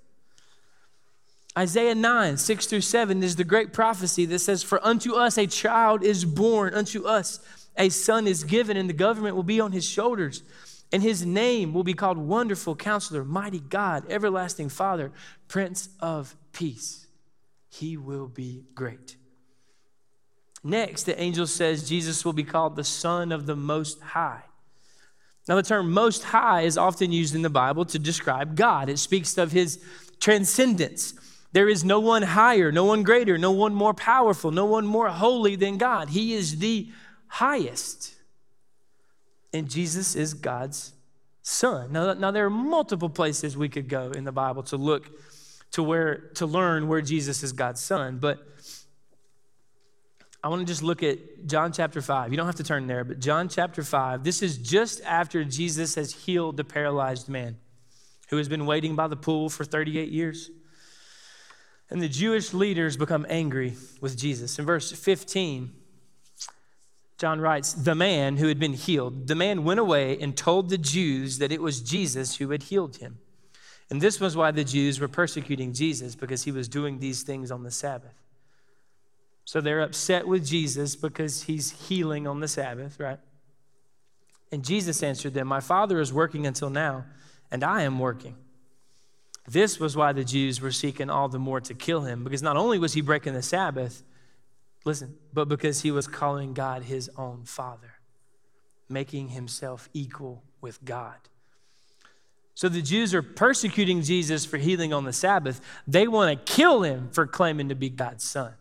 Isaiah 1.56 1.94
9, 1.94 2.36
6 2.36 2.66
through 2.66 2.82
7 2.82 3.22
is 3.22 3.34
the 3.34 3.42
great 3.42 3.72
prophecy 3.72 4.24
that 4.26 4.38
says, 4.38 4.62
For 4.62 4.84
unto 4.86 5.14
us 5.14 5.36
a 5.36 5.46
child 5.46 6.04
is 6.04 6.24
born, 6.24 6.72
unto 6.72 7.04
us 7.04 7.40
a 7.76 7.88
son 7.88 8.28
is 8.28 8.44
given, 8.44 8.76
and 8.76 8.88
the 8.88 8.94
government 8.94 9.34
will 9.34 9.42
be 9.42 9.60
on 9.60 9.72
his 9.72 9.84
shoulders. 9.84 10.44
And 10.92 11.02
his 11.02 11.26
name 11.26 11.74
will 11.74 11.82
be 11.82 11.94
called 11.94 12.16
Wonderful 12.16 12.76
Counselor, 12.76 13.24
Mighty 13.24 13.58
God, 13.58 14.04
Everlasting 14.08 14.68
Father, 14.68 15.10
Prince 15.48 15.88
of 16.00 16.36
Peace. 16.52 17.07
He 17.78 17.96
will 17.96 18.26
be 18.26 18.64
great. 18.74 19.16
Next, 20.64 21.04
the 21.04 21.20
angel 21.20 21.46
says 21.46 21.88
Jesus 21.88 22.24
will 22.24 22.32
be 22.32 22.44
called 22.44 22.76
the 22.76 22.84
Son 22.84 23.32
of 23.32 23.46
the 23.46 23.56
Most 23.56 24.00
High. 24.00 24.42
Now, 25.48 25.54
the 25.56 25.62
term 25.62 25.92
Most 25.92 26.24
High 26.24 26.62
is 26.62 26.76
often 26.76 27.12
used 27.12 27.34
in 27.34 27.42
the 27.42 27.50
Bible 27.50 27.84
to 27.86 27.98
describe 27.98 28.56
God, 28.56 28.88
it 28.88 28.98
speaks 28.98 29.38
of 29.38 29.52
his 29.52 29.82
transcendence 30.20 31.14
there 31.52 31.68
is 31.68 31.84
no 31.84 32.00
one 32.00 32.22
higher, 32.22 32.70
no 32.70 32.84
one 32.84 33.02
greater, 33.02 33.38
no 33.38 33.52
one 33.52 33.74
more 33.74 33.94
powerful, 33.94 34.50
no 34.50 34.66
one 34.66 34.86
more 34.86 35.08
holy 35.08 35.56
than 35.56 35.78
God. 35.78 36.10
He 36.10 36.34
is 36.34 36.58
the 36.58 36.90
highest. 37.26 38.14
And 39.52 39.68
Jesus 39.68 40.14
is 40.14 40.34
God's 40.34 40.92
son. 41.42 41.92
Now, 41.92 42.12
now 42.12 42.30
there 42.30 42.44
are 42.44 42.50
multiple 42.50 43.08
places 43.08 43.56
we 43.56 43.70
could 43.70 43.88
go 43.88 44.10
in 44.10 44.24
the 44.24 44.32
Bible 44.32 44.62
to 44.64 44.76
look 44.76 45.10
to 45.78 45.82
where 45.84 46.16
to 46.34 46.44
learn 46.44 46.88
where 46.88 47.00
Jesus 47.00 47.44
is 47.44 47.52
God's 47.52 47.80
son, 47.80 48.18
but 48.18 48.44
I 50.42 50.48
want 50.48 50.60
to 50.60 50.66
just 50.66 50.82
look 50.82 51.04
at 51.04 51.46
John 51.46 51.72
chapter 51.72 52.02
5. 52.02 52.32
You 52.32 52.36
don't 52.36 52.46
have 52.46 52.56
to 52.56 52.64
turn 52.64 52.88
there, 52.88 53.04
but 53.04 53.20
John 53.20 53.48
chapter 53.48 53.84
5. 53.84 54.24
This 54.24 54.42
is 54.42 54.58
just 54.58 55.00
after 55.02 55.44
Jesus 55.44 55.94
has 55.94 56.12
healed 56.12 56.56
the 56.56 56.64
paralyzed 56.64 57.28
man 57.28 57.58
who 58.28 58.38
has 58.38 58.48
been 58.48 58.66
waiting 58.66 58.96
by 58.96 59.06
the 59.06 59.14
pool 59.14 59.48
for 59.48 59.64
38 59.64 60.08
years. 60.08 60.50
And 61.90 62.02
the 62.02 62.08
Jewish 62.08 62.52
leaders 62.52 62.96
become 62.96 63.24
angry 63.28 63.74
with 64.00 64.16
Jesus. 64.16 64.58
In 64.58 64.66
verse 64.66 64.90
15, 64.90 65.70
John 67.18 67.40
writes, 67.40 67.72
The 67.72 67.94
man 67.94 68.38
who 68.38 68.48
had 68.48 68.58
been 68.58 68.72
healed, 68.72 69.28
the 69.28 69.36
man 69.36 69.62
went 69.62 69.78
away 69.78 70.18
and 70.18 70.36
told 70.36 70.70
the 70.70 70.78
Jews 70.78 71.38
that 71.38 71.52
it 71.52 71.62
was 71.62 71.80
Jesus 71.80 72.38
who 72.38 72.50
had 72.50 72.64
healed 72.64 72.96
him. 72.96 73.18
And 73.90 74.00
this 74.00 74.20
was 74.20 74.36
why 74.36 74.50
the 74.50 74.64
Jews 74.64 75.00
were 75.00 75.08
persecuting 75.08 75.72
Jesus, 75.72 76.14
because 76.14 76.44
he 76.44 76.52
was 76.52 76.68
doing 76.68 76.98
these 76.98 77.22
things 77.22 77.50
on 77.50 77.62
the 77.62 77.70
Sabbath. 77.70 78.14
So 79.44 79.62
they're 79.62 79.80
upset 79.80 80.28
with 80.28 80.46
Jesus 80.46 80.94
because 80.94 81.44
he's 81.44 81.70
healing 81.88 82.26
on 82.26 82.40
the 82.40 82.48
Sabbath, 82.48 83.00
right? 83.00 83.18
And 84.52 84.62
Jesus 84.64 85.02
answered 85.02 85.32
them, 85.32 85.46
My 85.48 85.60
Father 85.60 86.00
is 86.00 86.12
working 86.12 86.46
until 86.46 86.68
now, 86.68 87.06
and 87.50 87.64
I 87.64 87.82
am 87.82 87.98
working. 87.98 88.36
This 89.46 89.80
was 89.80 89.96
why 89.96 90.12
the 90.12 90.24
Jews 90.24 90.60
were 90.60 90.72
seeking 90.72 91.08
all 91.08 91.30
the 91.30 91.38
more 91.38 91.60
to 91.62 91.72
kill 91.72 92.02
him, 92.02 92.24
because 92.24 92.42
not 92.42 92.58
only 92.58 92.78
was 92.78 92.92
he 92.92 93.00
breaking 93.00 93.32
the 93.32 93.42
Sabbath, 93.42 94.02
listen, 94.84 95.16
but 95.32 95.48
because 95.48 95.80
he 95.80 95.90
was 95.90 96.06
calling 96.06 96.52
God 96.52 96.82
his 96.82 97.10
own 97.16 97.44
Father, 97.44 97.94
making 98.90 99.28
himself 99.28 99.88
equal 99.94 100.42
with 100.60 100.84
God. 100.84 101.16
So 102.58 102.68
the 102.68 102.82
Jews 102.82 103.14
are 103.14 103.22
persecuting 103.22 104.02
Jesus 104.02 104.44
for 104.44 104.56
healing 104.56 104.92
on 104.92 105.04
the 105.04 105.12
Sabbath. 105.12 105.60
They 105.86 106.08
want 106.08 106.44
to 106.44 106.52
kill 106.52 106.82
him 106.82 107.08
for 107.12 107.24
claiming 107.24 107.68
to 107.68 107.76
be 107.76 107.88
God's 107.88 108.24
son. 108.24 108.52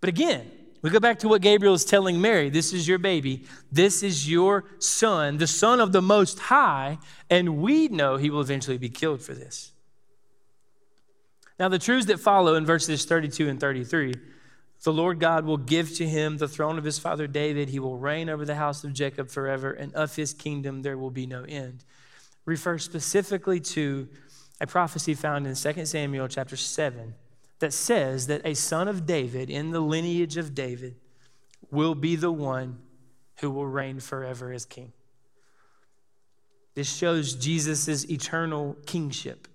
But 0.00 0.08
again, 0.08 0.48
we 0.80 0.90
go 0.90 1.00
back 1.00 1.18
to 1.18 1.28
what 1.28 1.42
Gabriel 1.42 1.74
is 1.74 1.84
telling 1.84 2.20
Mary 2.20 2.48
this 2.48 2.72
is 2.72 2.86
your 2.86 2.98
baby, 2.98 3.44
this 3.72 4.04
is 4.04 4.30
your 4.30 4.66
son, 4.78 5.38
the 5.38 5.48
son 5.48 5.80
of 5.80 5.90
the 5.90 6.00
Most 6.00 6.38
High, 6.38 6.98
and 7.28 7.58
we 7.58 7.88
know 7.88 8.18
he 8.18 8.30
will 8.30 8.40
eventually 8.40 8.78
be 8.78 8.88
killed 8.88 9.20
for 9.20 9.34
this. 9.34 9.72
Now, 11.58 11.68
the 11.68 11.80
truths 11.80 12.06
that 12.06 12.20
follow 12.20 12.54
in 12.54 12.64
verses 12.64 13.04
32 13.04 13.48
and 13.48 13.58
33 13.58 14.14
the 14.84 14.92
Lord 14.92 15.18
God 15.18 15.44
will 15.44 15.56
give 15.56 15.92
to 15.96 16.06
him 16.06 16.36
the 16.36 16.46
throne 16.46 16.78
of 16.78 16.84
his 16.84 17.00
father 17.00 17.26
David. 17.26 17.70
He 17.70 17.80
will 17.80 17.98
reign 17.98 18.28
over 18.28 18.44
the 18.44 18.54
house 18.54 18.84
of 18.84 18.92
Jacob 18.92 19.28
forever, 19.28 19.72
and 19.72 19.92
of 19.94 20.14
his 20.14 20.32
kingdom 20.32 20.82
there 20.82 20.96
will 20.96 21.10
be 21.10 21.26
no 21.26 21.42
end. 21.42 21.82
Refer 22.48 22.78
specifically 22.78 23.60
to 23.60 24.08
a 24.58 24.66
prophecy 24.66 25.12
found 25.12 25.46
in 25.46 25.54
2 25.54 25.84
Samuel 25.84 26.28
chapter 26.28 26.56
7 26.56 27.14
that 27.58 27.74
says 27.74 28.26
that 28.28 28.40
a 28.42 28.54
son 28.54 28.88
of 28.88 29.04
David 29.04 29.50
in 29.50 29.70
the 29.70 29.80
lineage 29.80 30.38
of 30.38 30.54
David 30.54 30.96
will 31.70 31.94
be 31.94 32.16
the 32.16 32.32
one 32.32 32.78
who 33.40 33.50
will 33.50 33.66
reign 33.66 34.00
forever 34.00 34.50
as 34.50 34.64
king. 34.64 34.94
This 36.74 36.90
shows 36.90 37.34
Jesus' 37.34 38.08
eternal 38.10 38.78
kingship, 38.86 39.46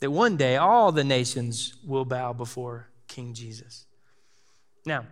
that 0.00 0.10
one 0.10 0.36
day 0.36 0.58
all 0.58 0.92
the 0.92 1.04
nations 1.04 1.76
will 1.82 2.04
bow 2.04 2.34
before 2.34 2.90
King 3.06 3.32
Jesus. 3.32 3.86
Now, 4.84 5.06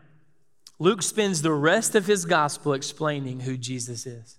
Luke 0.78 1.00
spends 1.00 1.40
the 1.40 1.54
rest 1.54 1.94
of 1.94 2.04
his 2.04 2.26
gospel 2.26 2.74
explaining 2.74 3.40
who 3.40 3.56
Jesus 3.56 4.04
is 4.04 4.36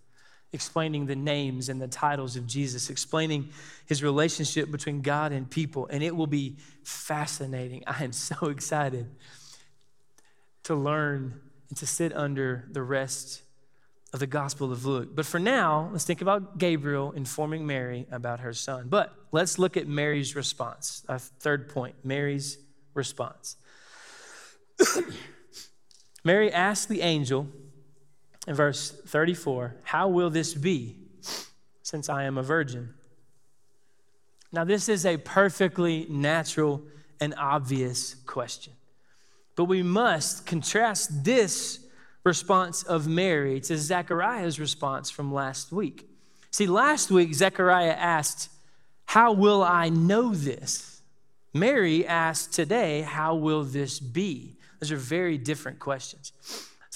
explaining 0.53 1.05
the 1.05 1.15
names 1.15 1.69
and 1.69 1.81
the 1.81 1.87
titles 1.87 2.35
of 2.35 2.47
Jesus, 2.47 2.89
explaining 2.89 3.49
his 3.85 4.01
relationship 4.01 4.71
between 4.71 5.01
God 5.01 5.31
and 5.31 5.49
people. 5.49 5.87
And 5.87 6.01
it 6.01 6.15
will 6.15 6.27
be 6.27 6.57
fascinating. 6.83 7.83
I 7.87 8.03
am 8.03 8.13
so 8.13 8.47
excited 8.47 9.07
to 10.63 10.75
learn 10.75 11.39
and 11.69 11.77
to 11.77 11.87
sit 11.87 12.15
under 12.15 12.65
the 12.71 12.81
rest 12.81 13.41
of 14.13 14.19
the 14.19 14.27
Gospel 14.27 14.71
of 14.71 14.85
Luke. 14.85 15.09
But 15.13 15.25
for 15.25 15.39
now, 15.39 15.89
let's 15.91 16.05
think 16.05 16.21
about 16.21 16.57
Gabriel 16.57 17.11
informing 17.11 17.67
Mary 17.67 18.07
about 18.09 18.39
her 18.39 18.53
son. 18.53 18.87
But 18.87 19.13
let's 19.31 19.59
look 19.59 19.75
at 19.75 19.87
Mary's 19.87 20.35
response. 20.35 21.03
Our 21.09 21.19
third 21.19 21.69
point 21.69 21.95
Mary's 22.03 22.57
response. 22.93 23.57
Mary 26.23 26.51
asked 26.51 26.89
the 26.89 27.01
angel, 27.01 27.47
in 28.47 28.55
verse 28.55 28.89
34 28.89 29.75
How 29.83 30.07
will 30.07 30.29
this 30.29 30.53
be 30.53 30.95
since 31.83 32.09
I 32.09 32.23
am 32.23 32.37
a 32.37 32.43
virgin? 32.43 32.93
Now, 34.51 34.63
this 34.63 34.87
is 34.87 35.05
a 35.05 35.17
perfectly 35.17 36.07
natural 36.09 36.81
and 37.19 37.35
obvious 37.37 38.15
question. 38.25 38.73
But 39.55 39.65
we 39.65 39.83
must 39.83 40.45
contrast 40.45 41.25
this 41.25 41.85
response 42.23 42.83
of 42.83 43.07
Mary 43.07 43.59
to 43.61 43.77
Zechariah's 43.77 44.59
response 44.59 45.09
from 45.09 45.33
last 45.33 45.71
week. 45.71 46.07
See, 46.51 46.67
last 46.67 47.11
week, 47.11 47.33
Zechariah 47.33 47.91
asked, 47.91 48.49
How 49.05 49.33
will 49.33 49.63
I 49.63 49.89
know 49.89 50.33
this? 50.33 51.01
Mary 51.53 52.07
asked 52.07 52.53
today, 52.53 53.01
How 53.01 53.35
will 53.35 53.63
this 53.63 53.99
be? 53.99 54.57
Those 54.79 54.91
are 54.91 54.97
very 54.97 55.37
different 55.37 55.79
questions. 55.79 56.31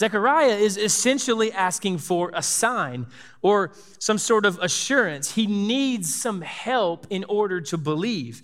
Zechariah 0.02 0.56
is 0.56 0.78
essentially 0.78 1.52
asking 1.52 2.00
for 2.00 2.32
a 2.34 2.42
sign 2.42 3.06
or 3.44 3.72
some 4.00 4.18
sort 4.18 4.48
of 4.48 4.58
assurance. 4.58 5.36
He 5.36 5.46
needs 5.46 6.12
some 6.12 6.42
help 6.42 7.06
in 7.12 7.24
order 7.26 7.62
to 7.62 7.78
believe. 7.78 8.42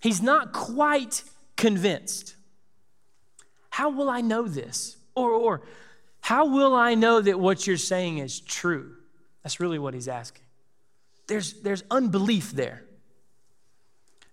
He's 0.00 0.22
not 0.22 0.52
quite 0.52 1.24
convinced. 1.56 2.36
How 3.70 3.90
will 3.90 4.08
I 4.08 4.20
know 4.20 4.46
this? 4.46 4.98
Or, 5.16 5.30
or 5.32 5.62
how 6.20 6.46
will 6.46 6.76
I 6.76 6.94
know 6.94 7.20
that 7.20 7.40
what 7.40 7.66
you're 7.66 7.76
saying 7.76 8.18
is 8.18 8.38
true? 8.38 8.94
That's 9.42 9.58
really 9.58 9.80
what 9.80 9.94
he's 9.94 10.06
asking. 10.06 10.44
There's, 11.26 11.54
there's 11.54 11.82
unbelief 11.90 12.52
there. 12.52 12.84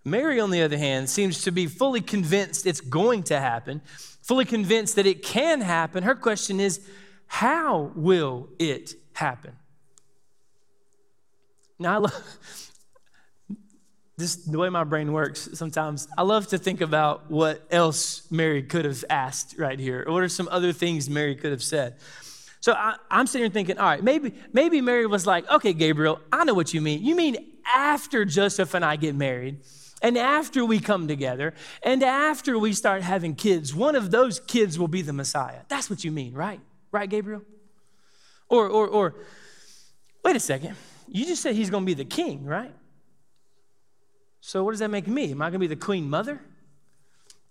Mary, 0.05 0.39
on 0.39 0.51
the 0.51 0.61
other 0.61 0.77
hand, 0.77 1.09
seems 1.09 1.41
to 1.41 1.51
be 1.51 1.65
fully 1.65 2.01
convinced 2.01 2.67
it's 2.67 2.81
going 2.81 3.23
to 3.23 3.39
happen 3.39 3.81
fully 4.27 4.43
convinced 4.43 4.97
that 4.97 5.05
it 5.05 5.23
can 5.23 5.61
happen. 5.61 6.03
Her 6.03 6.13
question 6.13 6.59
is, 6.59 6.81
how 7.27 7.91
will 7.95 8.49
it 8.59 8.93
happen? 9.13 9.53
Now, 11.79 11.95
I 11.95 11.97
love 11.97 12.39
this, 14.17 14.35
the 14.35 14.57
way 14.57 14.67
my 14.67 14.83
brain 14.83 15.13
works 15.13 15.49
sometimes. 15.53 16.09
I 16.17 16.23
love 16.23 16.47
to 16.47 16.57
think 16.57 16.81
about 16.81 17.31
what 17.31 17.65
else 17.71 18.29
Mary 18.29 18.63
could 18.63 18.83
have 18.83 19.05
asked 19.09 19.55
right 19.57 19.79
here. 19.79 20.03
What 20.07 20.21
are 20.23 20.29
some 20.29 20.49
other 20.51 20.73
things 20.73 21.09
Mary 21.09 21.35
could 21.35 21.51
have 21.51 21.63
said? 21.63 21.95
So 22.59 22.73
I, 22.73 22.95
am 23.09 23.27
sitting 23.27 23.45
here 23.45 23.53
thinking, 23.53 23.77
all 23.77 23.85
right, 23.85 24.03
maybe, 24.03 24.33
maybe 24.51 24.81
Mary 24.81 25.05
was 25.05 25.25
like, 25.25 25.49
okay, 25.49 25.71
Gabriel, 25.71 26.19
I 26.33 26.43
know 26.43 26.53
what 26.53 26.73
you 26.73 26.81
mean. 26.81 27.01
You 27.01 27.15
mean 27.15 27.37
after 27.73 28.25
Joseph 28.25 28.73
and 28.73 28.83
I 28.83 28.97
get 28.97 29.15
married, 29.15 29.61
and 30.01 30.17
after 30.17 30.63
we 30.63 30.79
come 30.79 31.07
together, 31.07 31.53
and 31.81 32.03
after 32.03 32.57
we 32.59 32.73
start 32.73 33.01
having 33.01 33.35
kids, 33.35 33.73
one 33.73 33.95
of 33.95 34.11
those 34.11 34.39
kids 34.39 34.77
will 34.77 34.87
be 34.87 35.01
the 35.01 35.13
Messiah. 35.13 35.61
That's 35.67 35.89
what 35.89 36.03
you 36.03 36.11
mean, 36.11 36.33
right? 36.33 36.59
Right, 36.91 37.09
Gabriel? 37.09 37.41
Or, 38.49 38.67
or, 38.67 38.87
or, 38.87 39.15
wait 40.23 40.35
a 40.35 40.39
second. 40.39 40.75
You 41.07 41.25
just 41.25 41.41
said 41.41 41.55
he's 41.55 41.69
going 41.69 41.83
to 41.83 41.85
be 41.85 41.93
the 41.93 42.05
king, 42.05 42.45
right? 42.45 42.73
So 44.39 44.63
what 44.63 44.71
does 44.71 44.79
that 44.79 44.89
make 44.89 45.07
me? 45.07 45.31
Am 45.31 45.41
I 45.41 45.45
going 45.45 45.53
to 45.53 45.59
be 45.59 45.67
the 45.67 45.75
queen 45.75 46.09
mother? 46.09 46.39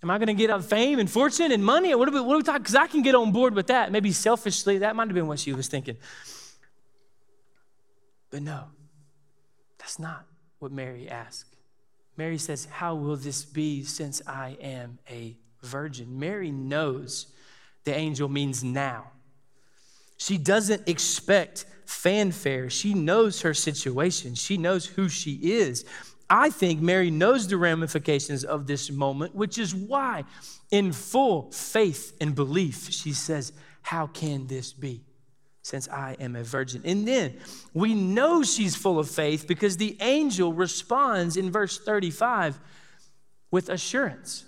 Am 0.02 0.10
I 0.10 0.18
going 0.18 0.28
to 0.28 0.34
get 0.34 0.50
up 0.50 0.62
fame 0.62 0.98
and 0.98 1.10
fortune 1.10 1.50
and 1.52 1.64
money? 1.64 1.94
What 1.94 2.08
are 2.08 2.12
we, 2.12 2.20
what 2.20 2.34
are 2.34 2.36
we 2.36 2.42
talking? 2.42 2.62
Because 2.62 2.76
I 2.76 2.86
can 2.86 3.02
get 3.02 3.14
on 3.14 3.32
board 3.32 3.54
with 3.54 3.66
that. 3.68 3.90
Maybe 3.90 4.12
selfishly, 4.12 4.78
that 4.78 4.94
might 4.94 5.08
have 5.08 5.14
been 5.14 5.26
what 5.26 5.40
she 5.40 5.52
was 5.52 5.68
thinking. 5.68 5.96
But 8.30 8.42
no, 8.42 8.64
that's 9.78 9.98
not 9.98 10.26
what 10.58 10.70
Mary 10.70 11.08
asked. 11.08 11.55
Mary 12.16 12.38
says, 12.38 12.66
How 12.70 12.94
will 12.94 13.16
this 13.16 13.44
be 13.44 13.82
since 13.82 14.22
I 14.26 14.56
am 14.60 14.98
a 15.10 15.36
virgin? 15.62 16.18
Mary 16.18 16.50
knows 16.50 17.26
the 17.84 17.94
angel 17.94 18.28
means 18.28 18.64
now. 18.64 19.10
She 20.16 20.38
doesn't 20.38 20.88
expect 20.88 21.66
fanfare. 21.84 22.70
She 22.70 22.94
knows 22.94 23.42
her 23.42 23.54
situation, 23.54 24.34
she 24.34 24.56
knows 24.56 24.86
who 24.86 25.08
she 25.08 25.34
is. 25.42 25.84
I 26.28 26.50
think 26.50 26.80
Mary 26.80 27.10
knows 27.10 27.46
the 27.46 27.56
ramifications 27.56 28.42
of 28.42 28.66
this 28.66 28.90
moment, 28.90 29.34
which 29.34 29.58
is 29.58 29.72
why, 29.74 30.24
in 30.72 30.92
full 30.92 31.52
faith 31.52 32.16
and 32.20 32.34
belief, 32.34 32.90
she 32.90 33.12
says, 33.12 33.52
How 33.82 34.08
can 34.08 34.48
this 34.48 34.72
be? 34.72 35.05
Since 35.66 35.88
I 35.88 36.16
am 36.20 36.36
a 36.36 36.44
virgin. 36.44 36.80
And 36.84 37.08
then 37.08 37.38
we 37.74 37.92
know 37.92 38.44
she's 38.44 38.76
full 38.76 39.00
of 39.00 39.10
faith 39.10 39.48
because 39.48 39.76
the 39.76 39.96
angel 40.00 40.52
responds 40.52 41.36
in 41.36 41.50
verse 41.50 41.76
35 41.76 42.60
with 43.50 43.68
assurance. 43.68 44.44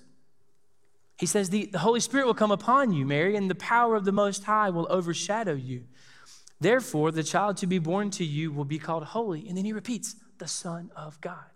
He 1.19 1.27
says, 1.27 1.51
the, 1.51 1.67
the 1.67 1.81
Holy 1.81 1.99
Spirit 1.99 2.27
will 2.27 2.35
come 2.35 2.53
upon 2.53 2.93
you, 2.93 3.05
Mary, 3.05 3.35
and 3.35 3.51
the 3.51 3.57
power 3.57 3.97
of 3.97 4.05
the 4.05 4.13
Most 4.13 4.45
High 4.45 4.71
will 4.71 4.87
overshadow 4.89 5.55
you. 5.55 5.87
Therefore, 6.61 7.11
the 7.11 7.25
child 7.25 7.57
to 7.57 7.67
be 7.67 7.81
born 7.81 8.11
to 8.11 8.25
you 8.25 8.53
will 8.53 8.65
be 8.65 8.79
called 8.79 9.03
holy. 9.03 9.49
And 9.49 9.59
then 9.59 9.65
he 9.65 9.73
repeats, 9.73 10.15
the 10.39 10.47
Son 10.47 10.89
of 10.95 11.21
God. 11.21 11.51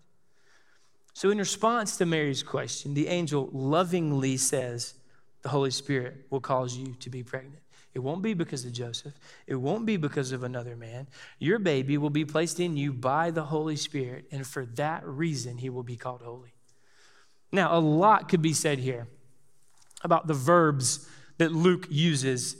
So, 1.13 1.29
in 1.29 1.37
response 1.37 1.95
to 1.97 2.05
Mary's 2.05 2.43
question, 2.43 2.95
the 2.95 3.07
angel 3.07 3.49
lovingly 3.53 4.35
says, 4.35 4.95
The 5.41 5.49
Holy 5.49 5.71
Spirit 5.71 6.25
will 6.29 6.41
cause 6.41 6.75
you 6.75 6.95
to 6.99 7.09
be 7.09 7.23
pregnant. 7.23 7.62
It 7.93 7.99
won't 7.99 8.23
be 8.23 8.33
because 8.33 8.65
of 8.65 8.73
Joseph. 8.73 9.13
It 9.45 9.55
won't 9.55 9.85
be 9.85 9.97
because 9.97 10.31
of 10.31 10.43
another 10.43 10.75
man. 10.75 11.07
Your 11.37 11.59
baby 11.59 11.97
will 11.97 12.09
be 12.09 12.25
placed 12.25 12.59
in 12.59 12.75
you 12.75 12.91
by 12.91 13.29
the 13.29 13.43
Holy 13.43 13.75
Spirit, 13.75 14.25
and 14.31 14.47
for 14.47 14.65
that 14.65 15.05
reason, 15.05 15.59
he 15.59 15.69
will 15.69 15.83
be 15.83 15.95
called 15.95 16.21
holy. 16.21 16.53
Now, 17.51 17.77
a 17.77 17.79
lot 17.79 18.29
could 18.29 18.41
be 18.41 18.53
said 18.53 18.79
here 18.79 19.07
about 20.03 20.25
the 20.25 20.33
verbs 20.33 21.07
that 21.37 21.51
Luke 21.51 21.87
uses 21.89 22.57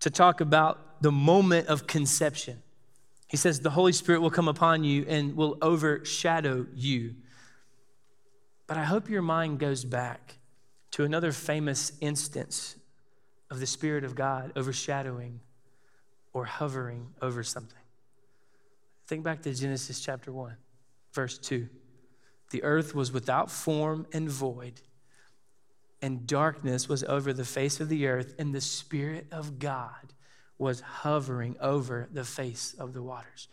to 0.00 0.10
talk 0.10 0.40
about 0.40 1.02
the 1.02 1.10
moment 1.10 1.66
of 1.66 1.88
conception. 1.88 2.62
He 3.26 3.36
says, 3.36 3.58
The 3.58 3.70
Holy 3.70 3.92
Spirit 3.92 4.20
will 4.20 4.30
come 4.30 4.46
upon 4.46 4.84
you 4.84 5.04
and 5.08 5.36
will 5.36 5.58
overshadow 5.60 6.66
you. 6.74 7.16
But 8.68 8.76
I 8.76 8.84
hope 8.84 9.10
your 9.10 9.22
mind 9.22 9.58
goes 9.58 9.84
back 9.84 10.38
to 10.92 11.02
another 11.02 11.32
famous 11.32 11.92
instance 12.00 12.75
of 13.50 13.60
the 13.60 13.66
Spirit 13.66 14.04
of 14.04 14.14
God 14.14 14.52
overshadowing 14.56 15.40
or 16.32 16.44
hovering 16.44 17.08
over 17.22 17.42
something. 17.42 17.78
Think 19.06 19.24
back 19.24 19.42
to 19.42 19.54
Genesis 19.54 20.00
chapter 20.00 20.32
1, 20.32 20.56
verse 21.12 21.38
2. 21.38 21.68
The 22.50 22.62
earth 22.62 22.94
was 22.94 23.12
without 23.12 23.50
form 23.50 24.06
and 24.12 24.28
void, 24.28 24.80
and 26.02 26.26
darkness 26.26 26.88
was 26.88 27.04
over 27.04 27.32
the 27.32 27.44
face 27.44 27.80
of 27.80 27.88
the 27.88 28.06
earth, 28.06 28.34
and 28.38 28.54
the 28.54 28.60
Spirit 28.60 29.26
of 29.30 29.58
God 29.58 30.12
was 30.58 30.80
hovering 30.80 31.56
over 31.60 32.08
the 32.12 32.24
face 32.24 32.74
of 32.78 32.92
the 32.92 33.02
waters. 33.02 33.48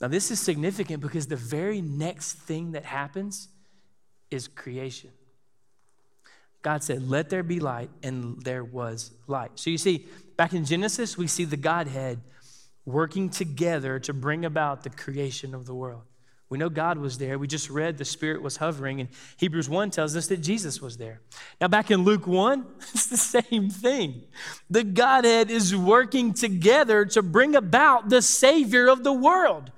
Now, 0.00 0.08
this 0.08 0.30
is 0.30 0.40
significant 0.40 1.00
because 1.00 1.26
the 1.26 1.36
very 1.36 1.80
next 1.80 2.34
thing 2.34 2.72
that 2.72 2.84
happens 2.84 3.48
is 4.30 4.46
creation. 4.46 5.10
God 6.68 6.82
said, 6.82 7.08
Let 7.08 7.30
there 7.30 7.42
be 7.42 7.60
light, 7.60 7.88
and 8.02 8.42
there 8.42 8.62
was 8.62 9.12
light. 9.26 9.52
So 9.54 9.70
you 9.70 9.78
see, 9.78 10.06
back 10.36 10.52
in 10.52 10.66
Genesis, 10.66 11.16
we 11.16 11.26
see 11.26 11.46
the 11.46 11.56
Godhead 11.56 12.20
working 12.84 13.30
together 13.30 13.98
to 14.00 14.12
bring 14.12 14.44
about 14.44 14.82
the 14.82 14.90
creation 14.90 15.54
of 15.54 15.64
the 15.64 15.74
world. 15.74 16.02
We 16.50 16.58
know 16.58 16.68
God 16.68 16.98
was 16.98 17.16
there. 17.16 17.38
We 17.38 17.46
just 17.46 17.70
read 17.70 17.96
the 17.96 18.04
Spirit 18.04 18.42
was 18.42 18.58
hovering, 18.58 19.00
and 19.00 19.08
Hebrews 19.38 19.66
1 19.66 19.92
tells 19.92 20.14
us 20.14 20.26
that 20.26 20.42
Jesus 20.42 20.78
was 20.82 20.98
there. 20.98 21.22
Now, 21.58 21.68
back 21.68 21.90
in 21.90 22.04
Luke 22.04 22.26
1, 22.26 22.66
it's 22.92 23.06
the 23.06 23.16
same 23.16 23.70
thing. 23.70 24.24
The 24.68 24.84
Godhead 24.84 25.50
is 25.50 25.74
working 25.74 26.34
together 26.34 27.06
to 27.06 27.22
bring 27.22 27.56
about 27.56 28.10
the 28.10 28.20
Savior 28.20 28.88
of 28.88 29.04
the 29.04 29.12
world. 29.14 29.72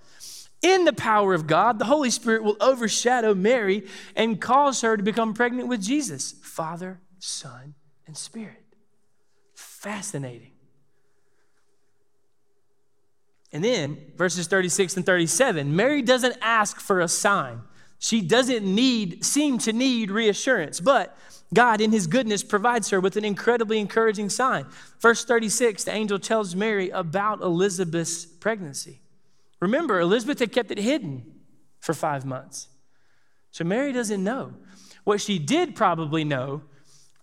In 0.62 0.84
the 0.84 0.92
power 0.92 1.32
of 1.32 1.46
God, 1.46 1.78
the 1.78 1.86
Holy 1.86 2.10
Spirit 2.10 2.42
will 2.42 2.56
overshadow 2.60 3.34
Mary 3.34 3.86
and 4.14 4.40
cause 4.40 4.82
her 4.82 4.96
to 4.96 5.02
become 5.02 5.32
pregnant 5.32 5.68
with 5.68 5.82
Jesus 5.82 6.32
Father, 6.42 7.00
Son, 7.18 7.74
and 8.06 8.16
Spirit. 8.16 8.62
Fascinating. 9.54 10.52
And 13.52 13.64
then 13.64 13.98
verses 14.16 14.46
36 14.46 14.98
and 14.98 15.06
37, 15.06 15.74
Mary 15.74 16.02
doesn't 16.02 16.36
ask 16.40 16.78
for 16.78 17.00
a 17.00 17.08
sign. 17.08 17.62
She 17.98 18.20
doesn't 18.20 18.64
need, 18.64 19.24
seem 19.24 19.58
to 19.58 19.72
need 19.72 20.10
reassurance, 20.10 20.80
but 20.80 21.16
God, 21.52 21.80
in 21.80 21.90
His 21.90 22.06
goodness, 22.06 22.42
provides 22.42 22.90
her 22.90 23.00
with 23.00 23.16
an 23.16 23.24
incredibly 23.24 23.78
encouraging 23.78 24.30
sign. 24.30 24.66
Verse 25.00 25.24
36, 25.24 25.84
the 25.84 25.92
angel 25.92 26.18
tells 26.18 26.54
Mary 26.54 26.90
about 26.90 27.40
Elizabeth's 27.40 28.24
pregnancy. 28.24 29.00
Remember, 29.60 30.00
Elizabeth 30.00 30.38
had 30.38 30.52
kept 30.52 30.70
it 30.70 30.78
hidden 30.78 31.24
for 31.80 31.94
five 31.94 32.24
months. 32.24 32.68
So 33.50 33.64
Mary 33.64 33.92
doesn't 33.92 34.22
know. 34.22 34.54
What 35.04 35.20
she 35.20 35.38
did 35.38 35.74
probably 35.74 36.24
know 36.24 36.62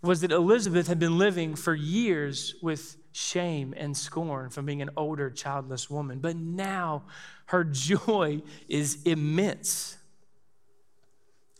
was 0.02 0.22
that 0.22 0.32
Elizabeth 0.32 0.88
had 0.88 1.00
been 1.00 1.18
living 1.18 1.56
for 1.56 1.74
years 1.74 2.56
with 2.62 2.98
shame 3.12 3.74
and 3.76 3.98
scorn 3.98 4.50
from 4.50 4.66
being 4.66 4.82
an 4.82 4.92
older, 4.96 5.30
childless 5.30 5.90
woman. 5.90 6.20
But 6.20 6.36
now 6.36 7.04
her 7.48 7.64
joy 7.64 8.42
is 8.68 9.02
immense. 9.04 9.98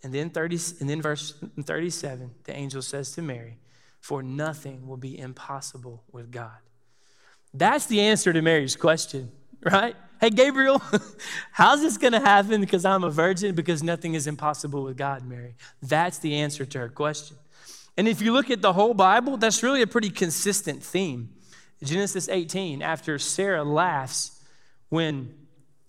And 0.04 0.14
then 0.14 0.30
30, 0.30 0.60
and 0.80 0.90
then 0.90 1.02
verse 1.02 1.34
37, 1.62 2.32
the 2.44 2.56
angel 2.56 2.82
says 2.82 3.12
to 3.14 3.22
Mary, 3.22 3.58
For 4.00 4.22
nothing 4.22 4.88
will 4.88 4.98
be 4.98 5.18
impossible 5.18 6.04
with 6.12 6.32
God. 6.32 6.58
That's 7.54 7.88
the 7.88 8.02
answer 8.02 8.32
to 8.32 8.42
Mary's 8.42 8.76
question, 8.76 9.32
right? 9.64 9.96
Hey, 10.20 10.32
Gabriel, 10.32 10.82
how's 11.52 11.82
this 11.82 11.98
going 11.98 12.14
to 12.14 12.20
happen? 12.20 12.62
Because 12.62 12.86
I'm 12.86 13.04
a 13.04 13.10
virgin, 13.10 13.54
because 13.54 13.84
nothing 13.84 14.16
is 14.16 14.26
impossible 14.26 14.84
with 14.84 14.98
God, 14.98 15.24
Mary. 15.24 15.56
That's 15.82 16.18
the 16.18 16.36
answer 16.36 16.66
to 16.66 16.80
her 16.80 16.90
question. 16.90 17.38
And 17.98 18.08
if 18.08 18.22
you 18.22 18.34
look 18.34 18.50
at 18.50 18.62
the 18.62 18.74
whole 18.74 18.94
Bible, 18.94 19.38
that's 19.38 19.62
really 19.62 19.82
a 19.82 19.88
pretty 19.88 20.10
consistent 20.10 20.84
theme. 20.84 21.30
Genesis 21.84 22.30
18, 22.30 22.82
after 22.82 23.20
Sarah 23.20 23.64
laughs 23.64 24.44
when 24.90 25.34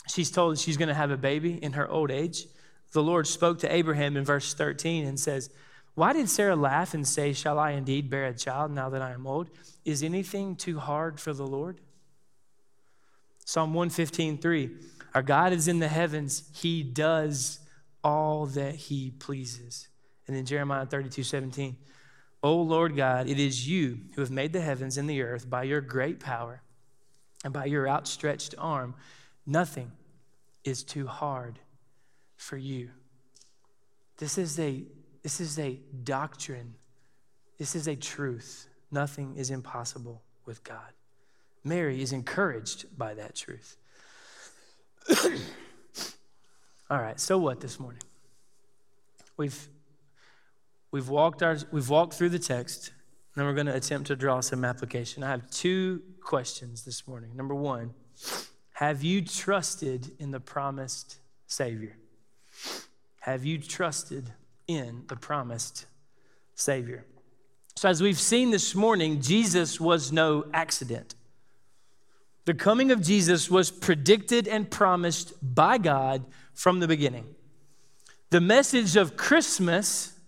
she's 0.09 0.31
told 0.31 0.59
she's 0.59 0.77
going 0.77 0.89
to 0.89 0.95
have 0.95 1.11
a 1.11 1.17
baby 1.17 1.63
in 1.63 1.73
her 1.73 1.89
old 1.89 2.11
age, 2.11 2.47
the 2.93 3.03
Lord 3.03 3.27
spoke 3.27 3.61
to 3.61 3.73
Abraham 3.73 4.17
in 4.17 4.25
verse 4.25 4.53
13 4.53 5.07
and 5.07 5.19
says, 5.19 5.51
Why 5.95 6.13
did 6.13 6.29
Sarah 6.29 6.57
laugh 6.57 6.93
and 6.93 7.07
say, 7.07 7.33
Shall 7.33 7.59
I 7.59 7.73
indeed 7.73 8.11
bear 8.11 8.27
a 8.27 8.35
child 8.35 8.73
now 8.73 8.91
that 8.91 9.03
I 9.03 9.13
am 9.13 9.27
old? 9.27 9.49
Is 9.85 10.03
anything 10.03 10.57
too 10.57 10.79
hard 10.79 11.21
for 11.21 11.33
the 11.33 11.47
Lord? 11.47 11.81
Psalm 13.49 13.73
115, 13.73 14.37
3. 14.37 14.71
Our 15.15 15.23
God 15.23 15.55
is 15.55 15.69
in 15.69 15.79
the 15.79 15.89
heavens, 15.89 16.51
He 16.55 16.83
does 16.83 17.61
all 18.05 18.45
that 18.45 18.75
He 18.75 19.11
pleases. 19.11 19.89
And 20.27 20.37
then 20.37 20.45
Jeremiah 20.45 20.85
32, 20.85 21.23
17. 21.23 21.75
O 22.43 22.57
Lord 22.57 22.95
God, 22.95 23.27
it 23.27 23.41
is 23.41 23.67
you 23.67 24.01
who 24.15 24.21
have 24.21 24.31
made 24.31 24.53
the 24.53 24.61
heavens 24.61 24.99
and 24.99 25.09
the 25.09 25.23
earth 25.23 25.49
by 25.49 25.63
your 25.63 25.81
great 25.81 26.21
power 26.21 26.61
and 27.43 27.51
by 27.51 27.65
your 27.65 27.89
outstretched 27.89 28.55
arm. 28.59 28.95
Nothing 29.47 29.93
is 30.63 30.83
too 30.83 31.07
hard 31.07 31.59
for 32.37 32.59
you. 32.59 32.91
This 34.19 34.37
is 34.37 34.59
a, 34.59 34.83
this 35.23 35.41
is 35.41 35.59
a 35.59 35.81
doctrine, 36.05 36.75
this 37.57 37.75
is 37.75 37.89
a 37.89 37.97
truth. 37.97 38.69
Nothing 38.91 39.37
is 39.37 39.51
impossible 39.51 40.21
with 40.45 40.63
God. 40.65 40.93
Mary 41.65 42.03
is 42.03 42.13
encouraged 42.13 42.87
by 42.97 43.15
that 43.15 43.35
truth. 43.35 43.77
All 46.91 47.01
right, 47.01 47.19
so 47.21 47.39
what 47.39 47.61
this 47.61 47.79
morning? 47.79 48.03
We've 49.37 49.69
We've 50.91 51.09
walked, 51.09 51.43
our, 51.43 51.59
we've 51.71 51.91
walked 51.91 52.15
through 52.15 52.31
the 52.31 52.39
text, 52.39 52.93
and 53.37 53.45
we're 53.45 53.53
going 53.53 53.67
to 53.67 53.75
attempt 53.75 54.07
to 54.07 54.17
draw 54.17 54.41
some 54.41 54.65
application. 54.65 55.23
I 55.23 55.31
have 55.31 55.51
two 55.51 56.03
questions 56.23 56.85
this 56.85 57.07
morning. 57.07 57.37
Number 57.37 57.55
one, 57.55 57.93
have 58.73 59.03
you 59.03 59.21
trusted 59.23 60.13
in 60.19 60.31
the 60.31 60.41
promised 60.41 61.19
Savior? 61.47 61.97
Have 63.21 63.45
you 63.45 63.59
trusted 63.59 64.33
in 64.67 65.05
the 65.09 65.17
promised 65.17 65.85
Savior? 66.55 67.05
So, 67.77 67.91
as 67.91 68.03
we've 68.03 68.19
seen 68.19 68.51
this 68.51 68.75
morning, 68.75 69.21
Jesus 69.21 69.79
was 69.79 70.11
no 70.11 70.47
accident. 70.55 71.15
The 72.49 72.55
coming 72.55 72.91
of 72.91 73.03
Jesus 73.03 73.51
was 73.51 73.71
predicted 73.71 74.49
and 74.49 74.71
promised 74.71 75.35
by 75.43 75.77
God 75.77 76.25
from 76.55 76.81
the 76.81 76.89
beginning. 76.89 77.27
The 78.31 78.41
message 78.41 78.97
of 78.97 79.19
Christmas 79.19 80.19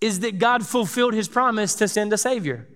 is 0.00 0.20
that 0.20 0.38
God 0.38 0.66
fulfilled 0.66 1.12
his 1.12 1.28
promise 1.28 1.74
to 1.74 1.86
send 1.86 2.14
a 2.14 2.16
Savior. 2.16 2.66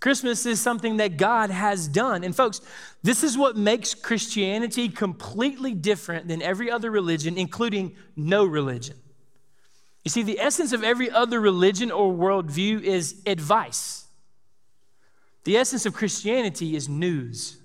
Christmas 0.00 0.44
is 0.44 0.60
something 0.60 0.96
that 0.96 1.16
God 1.16 1.50
has 1.50 1.86
done. 1.86 2.24
And 2.24 2.34
folks, 2.34 2.60
this 3.04 3.22
is 3.22 3.38
what 3.38 3.56
makes 3.56 3.94
Christianity 3.94 4.88
completely 4.88 5.72
different 5.72 6.26
than 6.26 6.42
every 6.42 6.68
other 6.68 6.90
religion, 6.90 7.38
including 7.38 7.94
no 8.16 8.44
religion. 8.44 8.96
You 10.02 10.08
see, 10.08 10.24
the 10.24 10.40
essence 10.40 10.72
of 10.72 10.82
every 10.82 11.12
other 11.12 11.40
religion 11.40 11.92
or 11.92 12.12
worldview 12.12 12.82
is 12.82 13.22
advice. 13.24 14.01
The 15.44 15.56
essence 15.56 15.86
of 15.86 15.94
Christianity 15.94 16.76
is 16.76 16.88
news. 16.88 17.58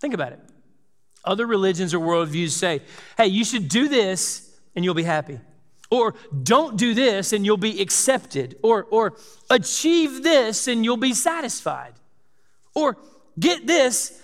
Think 0.00 0.14
about 0.14 0.32
it. 0.32 0.40
Other 1.24 1.46
religions 1.46 1.94
or 1.94 2.00
worldviews 2.00 2.50
say, 2.50 2.80
hey, 3.16 3.28
you 3.28 3.44
should 3.44 3.68
do 3.68 3.88
this 3.88 4.58
and 4.74 4.84
you'll 4.84 4.94
be 4.94 5.04
happy. 5.04 5.38
Or 5.90 6.14
don't 6.42 6.76
do 6.76 6.94
this 6.94 7.32
and 7.32 7.44
you'll 7.44 7.56
be 7.56 7.80
accepted. 7.80 8.56
Or, 8.62 8.84
or 8.84 9.14
achieve 9.50 10.22
this 10.22 10.66
and 10.66 10.84
you'll 10.84 10.96
be 10.96 11.14
satisfied. 11.14 11.92
Or 12.74 12.96
get 13.38 13.66
this 13.66 14.20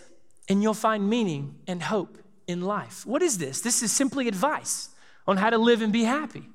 and 0.49 0.63
you'll 0.63 0.75
find 0.75 1.09
meaning 1.09 1.57
and 1.67 1.83
hope 1.83 2.19
in 2.47 2.63
life. 2.63 3.07
What 3.07 3.23
is 3.23 3.39
this? 3.39 3.61
This 3.61 3.83
is 3.83 3.93
simply 3.93 4.27
advice 4.27 4.89
on 5.27 5.37
how 5.37 5.51
to 5.51 5.59
live 5.59 5.83
and 5.83 5.93
be 5.93 6.05
happy. 6.05 6.49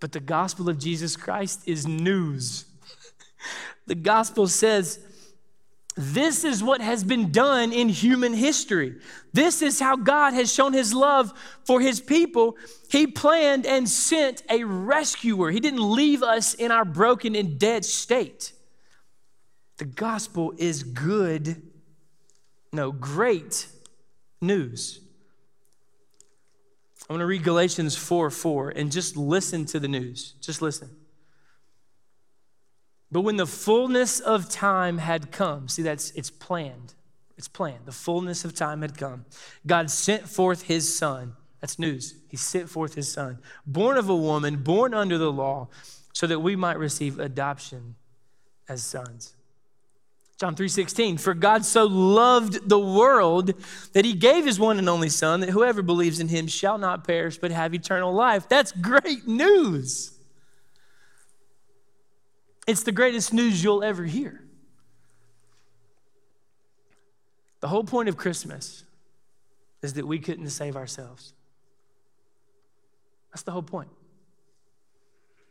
But 0.00 0.12
the 0.12 0.20
gospel 0.20 0.68
of 0.68 0.78
Jesus 0.78 1.16
Christ 1.16 1.62
is 1.66 1.86
news. 1.86 2.66
The 3.86 3.94
gospel 3.94 4.46
says, 4.48 5.00
this 5.96 6.44
is 6.44 6.62
what 6.62 6.82
has 6.82 7.04
been 7.04 7.32
done 7.32 7.72
in 7.72 7.88
human 7.88 8.34
history. 8.34 8.96
This 9.32 9.62
is 9.62 9.80
how 9.80 9.96
God 9.96 10.34
has 10.34 10.52
shown 10.52 10.74
his 10.74 10.92
love 10.92 11.32
for 11.64 11.80
his 11.80 12.00
people. 12.00 12.56
He 12.90 13.06
planned 13.06 13.64
and 13.64 13.88
sent 13.88 14.42
a 14.50 14.64
rescuer. 14.64 15.50
He 15.50 15.60
didn't 15.60 15.80
leave 15.80 16.22
us 16.22 16.52
in 16.52 16.70
our 16.70 16.84
broken 16.84 17.34
and 17.34 17.58
dead 17.58 17.86
state. 17.86 18.52
The 19.78 19.86
gospel 19.86 20.52
is 20.58 20.82
good, 20.82 21.62
no, 22.72 22.92
great 22.92 23.66
news. 24.40 25.00
I'm 27.08 27.14
going 27.14 27.20
to 27.20 27.26
read 27.26 27.44
Galatians 27.44 27.96
4 27.96 28.30
4 28.30 28.70
and 28.70 28.90
just 28.90 29.16
listen 29.16 29.64
to 29.66 29.78
the 29.78 29.88
news. 29.88 30.34
Just 30.40 30.60
listen. 30.60 30.95
But 33.10 33.20
when 33.20 33.36
the 33.36 33.46
fullness 33.46 34.20
of 34.20 34.48
time 34.48 34.98
had 34.98 35.30
come, 35.30 35.68
see, 35.68 35.82
that's 35.82 36.10
it's 36.10 36.30
planned. 36.30 36.94
It's 37.36 37.48
planned. 37.48 37.86
The 37.86 37.92
fullness 37.92 38.44
of 38.44 38.54
time 38.54 38.82
had 38.82 38.96
come. 38.96 39.26
God 39.66 39.90
sent 39.90 40.28
forth 40.28 40.62
his 40.62 40.96
son. 40.96 41.36
That's 41.60 41.78
news. 41.78 42.14
He 42.28 42.36
sent 42.36 42.68
forth 42.68 42.94
his 42.94 43.10
son, 43.10 43.38
born 43.66 43.96
of 43.96 44.08
a 44.08 44.16
woman, 44.16 44.62
born 44.62 44.94
under 44.94 45.18
the 45.18 45.32
law, 45.32 45.68
so 46.12 46.26
that 46.26 46.40
we 46.40 46.56
might 46.56 46.78
receive 46.78 47.18
adoption 47.18 47.94
as 48.68 48.82
sons. 48.82 49.34
John 50.38 50.54
3:16 50.54 51.18
For 51.18 51.32
God 51.32 51.64
so 51.64 51.84
loved 51.84 52.68
the 52.68 52.78
world 52.78 53.54
that 53.92 54.04
he 54.04 54.12
gave 54.12 54.44
his 54.44 54.60
one 54.60 54.78
and 54.78 54.88
only 54.88 55.08
son 55.08 55.40
that 55.40 55.50
whoever 55.50 55.82
believes 55.82 56.20
in 56.20 56.28
him 56.28 56.46
shall 56.46 56.76
not 56.76 57.06
perish 57.06 57.38
but 57.38 57.50
have 57.50 57.74
eternal 57.74 58.12
life. 58.12 58.48
That's 58.48 58.72
great 58.72 59.26
news. 59.26 60.15
It's 62.66 62.82
the 62.82 62.92
greatest 62.92 63.32
news 63.32 63.62
you'll 63.62 63.84
ever 63.84 64.04
hear. 64.04 64.42
The 67.60 67.68
whole 67.68 67.84
point 67.84 68.08
of 68.08 68.16
Christmas 68.16 68.84
is 69.82 69.94
that 69.94 70.06
we 70.06 70.18
couldn't 70.18 70.50
save 70.50 70.76
ourselves. 70.76 71.32
That's 73.30 73.42
the 73.42 73.52
whole 73.52 73.62
point. 73.62 73.90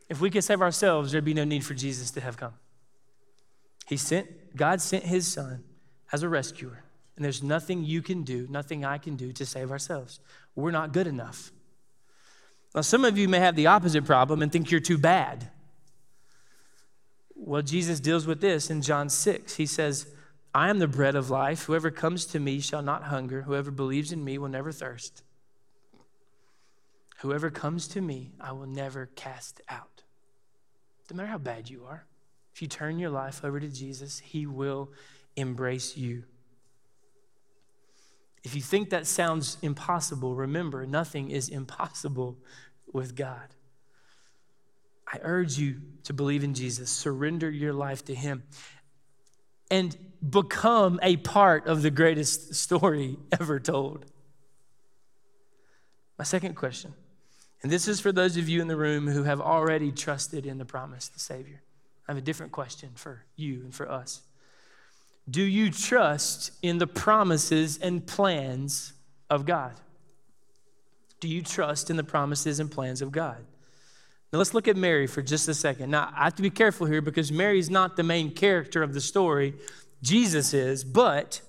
If 0.08 0.20
we 0.20 0.30
could 0.30 0.44
save 0.44 0.60
ourselves, 0.60 1.12
there'd 1.12 1.24
be 1.24 1.34
no 1.34 1.44
need 1.44 1.64
for 1.64 1.74
Jesus 1.74 2.10
to 2.12 2.20
have 2.20 2.36
come. 2.36 2.54
He 3.86 3.96
sent, 3.96 4.56
God 4.56 4.80
sent 4.80 5.04
his 5.04 5.26
son 5.26 5.64
as 6.12 6.22
a 6.22 6.28
rescuer. 6.28 6.82
And 7.16 7.24
there's 7.24 7.42
nothing 7.42 7.84
you 7.84 8.02
can 8.02 8.22
do, 8.22 8.46
nothing 8.50 8.84
I 8.84 8.98
can 8.98 9.16
do 9.16 9.32
to 9.32 9.46
save 9.46 9.70
ourselves. 9.70 10.20
We're 10.54 10.70
not 10.70 10.92
good 10.92 11.06
enough. 11.06 11.50
Now, 12.74 12.82
some 12.82 13.04
of 13.04 13.16
you 13.16 13.28
may 13.28 13.38
have 13.38 13.56
the 13.56 13.68
opposite 13.68 14.04
problem 14.04 14.42
and 14.42 14.52
think 14.52 14.70
you're 14.70 14.80
too 14.80 14.98
bad. 14.98 15.50
Well, 17.36 17.62
Jesus 17.62 18.00
deals 18.00 18.26
with 18.26 18.40
this 18.40 18.70
in 18.70 18.82
John 18.82 19.08
6. 19.08 19.56
He 19.56 19.66
says, 19.66 20.06
I 20.54 20.70
am 20.70 20.78
the 20.78 20.88
bread 20.88 21.14
of 21.14 21.28
life. 21.28 21.64
Whoever 21.64 21.90
comes 21.90 22.24
to 22.26 22.40
me 22.40 22.60
shall 22.60 22.82
not 22.82 23.04
hunger. 23.04 23.42
Whoever 23.42 23.70
believes 23.70 24.10
in 24.10 24.24
me 24.24 24.38
will 24.38 24.48
never 24.48 24.72
thirst. 24.72 25.22
Whoever 27.18 27.50
comes 27.50 27.88
to 27.88 28.00
me, 28.00 28.32
I 28.40 28.52
will 28.52 28.66
never 28.66 29.06
cast 29.14 29.60
out. 29.68 30.02
No 31.10 31.16
matter 31.16 31.28
how 31.28 31.38
bad 31.38 31.68
you 31.70 31.84
are, 31.84 32.06
if 32.54 32.62
you 32.62 32.68
turn 32.68 32.98
your 32.98 33.10
life 33.10 33.44
over 33.44 33.60
to 33.60 33.68
Jesus, 33.68 34.18
he 34.18 34.46
will 34.46 34.90
embrace 35.36 35.96
you. 35.96 36.24
If 38.42 38.54
you 38.54 38.62
think 38.62 38.90
that 38.90 39.06
sounds 39.06 39.58
impossible, 39.60 40.34
remember, 40.34 40.86
nothing 40.86 41.30
is 41.30 41.48
impossible 41.48 42.38
with 42.92 43.14
God. 43.14 43.54
I 45.16 45.20
urge 45.22 45.56
you 45.56 45.80
to 46.04 46.12
believe 46.12 46.44
in 46.44 46.52
Jesus, 46.52 46.90
surrender 46.90 47.50
your 47.50 47.72
life 47.72 48.04
to 48.04 48.14
Him, 48.14 48.42
and 49.70 49.96
become 50.28 51.00
a 51.02 51.16
part 51.16 51.66
of 51.66 51.82
the 51.82 51.90
greatest 51.90 52.54
story 52.54 53.16
ever 53.40 53.58
told. 53.58 54.04
My 56.18 56.24
second 56.24 56.54
question, 56.54 56.92
and 57.62 57.72
this 57.72 57.88
is 57.88 57.98
for 57.98 58.12
those 58.12 58.36
of 58.36 58.48
you 58.48 58.60
in 58.60 58.68
the 58.68 58.76
room 58.76 59.08
who 59.08 59.22
have 59.22 59.40
already 59.40 59.90
trusted 59.90 60.44
in 60.44 60.58
the 60.58 60.64
promise, 60.66 61.08
the 61.08 61.18
Savior. 61.18 61.62
I 62.06 62.12
have 62.12 62.18
a 62.18 62.24
different 62.24 62.52
question 62.52 62.90
for 62.94 63.24
you 63.36 63.62
and 63.62 63.74
for 63.74 63.90
us. 63.90 64.20
Do 65.28 65.42
you 65.42 65.70
trust 65.70 66.52
in 66.62 66.78
the 66.78 66.86
promises 66.86 67.78
and 67.78 68.06
plans 68.06 68.92
of 69.30 69.46
God? 69.46 69.72
Do 71.20 71.28
you 71.28 71.42
trust 71.42 71.88
in 71.88 71.96
the 71.96 72.04
promises 72.04 72.60
and 72.60 72.70
plans 72.70 73.00
of 73.00 73.10
God? 73.12 73.44
Now 74.32 74.38
let's 74.38 74.54
look 74.54 74.68
at 74.68 74.76
Mary 74.76 75.06
for 75.06 75.22
just 75.22 75.48
a 75.48 75.54
second. 75.54 75.90
Now, 75.90 76.12
I 76.16 76.24
have 76.24 76.34
to 76.36 76.42
be 76.42 76.50
careful 76.50 76.86
here 76.86 77.00
because 77.00 77.30
Mary's 77.30 77.70
not 77.70 77.96
the 77.96 78.02
main 78.02 78.30
character 78.32 78.82
of 78.82 78.92
the 78.92 79.00
story, 79.00 79.54
Jesus 80.02 80.52
is, 80.52 80.84
but 80.84 81.40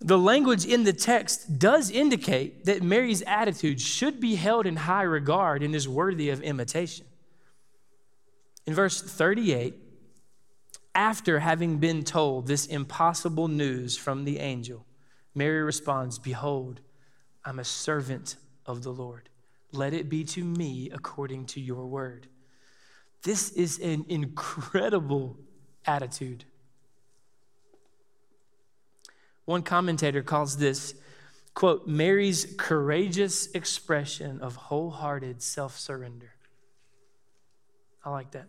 the 0.00 0.18
language 0.18 0.66
in 0.66 0.84
the 0.84 0.92
text 0.92 1.58
does 1.58 1.90
indicate 1.90 2.66
that 2.66 2.82
Mary's 2.82 3.22
attitude 3.22 3.80
should 3.80 4.20
be 4.20 4.34
held 4.34 4.66
in 4.66 4.76
high 4.76 5.02
regard 5.02 5.62
and 5.62 5.74
is 5.74 5.88
worthy 5.88 6.28
of 6.28 6.42
imitation. 6.42 7.06
In 8.66 8.74
verse 8.74 9.00
38, 9.00 9.74
after 10.94 11.38
having 11.38 11.78
been 11.78 12.02
told 12.02 12.46
this 12.46 12.66
impossible 12.66 13.48
news 13.48 13.96
from 13.96 14.24
the 14.24 14.38
angel, 14.38 14.84
Mary 15.34 15.62
responds, 15.62 16.18
Behold, 16.18 16.80
I'm 17.44 17.58
a 17.58 17.64
servant 17.64 18.36
of 18.66 18.82
the 18.82 18.92
Lord. 18.92 19.28
Let 19.76 19.92
it 19.92 20.08
be 20.08 20.24
to 20.24 20.42
me 20.42 20.90
according 20.92 21.46
to 21.46 21.60
your 21.60 21.86
word. 21.86 22.26
This 23.22 23.50
is 23.50 23.78
an 23.78 24.06
incredible 24.08 25.36
attitude. 25.84 26.44
One 29.44 29.62
commentator 29.62 30.22
calls 30.22 30.56
this, 30.56 30.94
quote, 31.54 31.86
Mary's 31.86 32.54
courageous 32.58 33.50
expression 33.52 34.40
of 34.40 34.56
wholehearted 34.56 35.42
self 35.42 35.78
surrender. 35.78 36.32
I 38.04 38.10
like 38.10 38.32
that. 38.32 38.46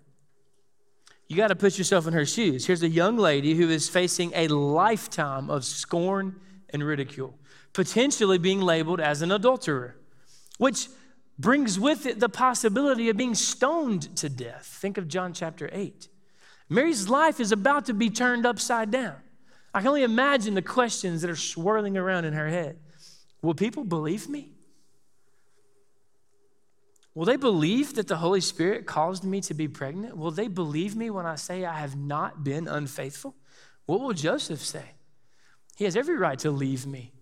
You 1.28 1.36
got 1.36 1.50
to 1.50 1.56
put 1.56 1.78
yourself 1.78 2.08
in 2.08 2.14
her 2.14 2.26
shoes. 2.26 2.66
Here's 2.66 2.84
a 2.84 2.90
young 2.90 3.18
lady 3.18 3.54
who 3.54 3.70
is 3.70 3.90
facing 3.90 4.32
a 4.34 4.48
lifetime 4.48 5.50
of 5.50 5.66
scorn 5.66 6.40
and 6.70 6.84
ridicule, 6.84 7.38
potentially 7.74 8.38
being 8.38 8.62
labeled 8.62 9.02
as 9.02 9.22
an 9.22 9.32
adulterer, 9.32 9.98
which 10.58 10.88
brings 11.40 11.80
with 11.80 12.06
it 12.06 12.20
the 12.20 12.30
possibility 12.30 13.10
of 13.10 13.18
being 13.18 13.36
stoned 13.36 14.16
to 14.18 14.30
death. 14.30 14.66
Think 14.66 14.98
of 14.98 15.08
John 15.08 15.34
chapter 15.34 15.70
8. 15.72 16.08
Mary's 16.70 17.08
life 17.08 17.40
is 17.40 17.52
about 17.52 17.86
to 17.86 17.94
be 17.94 18.10
turned 18.10 18.46
upside 18.46 18.92
down. 18.92 19.16
I 19.74 19.80
can 19.80 19.90
only 19.90 20.04
imagine 20.04 20.56
the 20.56 20.62
questions 20.62 21.22
that 21.22 21.30
are 21.30 21.36
swirling 21.36 21.98
around 21.98 22.26
in 22.26 22.34
her 22.34 22.50
head. 22.50 22.78
Will 23.42 23.54
people 23.54 23.84
believe 23.84 24.28
me? 24.28 24.54
Will 27.14 27.26
they 27.26 27.36
believe 27.36 27.96
that 27.96 28.08
the 28.08 28.18
Holy 28.18 28.42
Spirit 28.42 28.86
caused 28.86 29.24
me 29.24 29.42
to 29.42 29.54
be 29.54 29.68
pregnant? 29.68 30.18
Will 30.18 30.32
they 30.32 30.48
believe 30.48 30.96
me 30.96 31.10
when 31.10 31.26
I 31.26 31.36
say 31.36 31.66
I 31.66 31.80
have 31.80 31.96
not 31.96 32.44
been 32.44 32.68
unfaithful? 32.68 33.36
What 33.86 34.02
will 34.02 34.14
Joseph 34.14 34.60
say? 34.60 34.92
He 35.76 35.86
has 35.86 35.96
every 35.96 36.18
right 36.18 36.38
to 36.40 36.52
leave 36.52 36.86
me, 36.86 37.14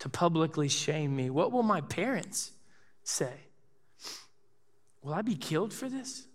to 0.00 0.08
publicly 0.08 0.68
shame 0.68 1.14
me. 1.14 1.30
What 1.30 1.52
will 1.52 1.62
my 1.62 1.80
parents 1.80 2.52
say? 3.02 3.49
Will 5.02 5.14
I 5.14 5.22
be 5.22 5.34
killed 5.34 5.72
for 5.72 5.88
this? 5.88 6.26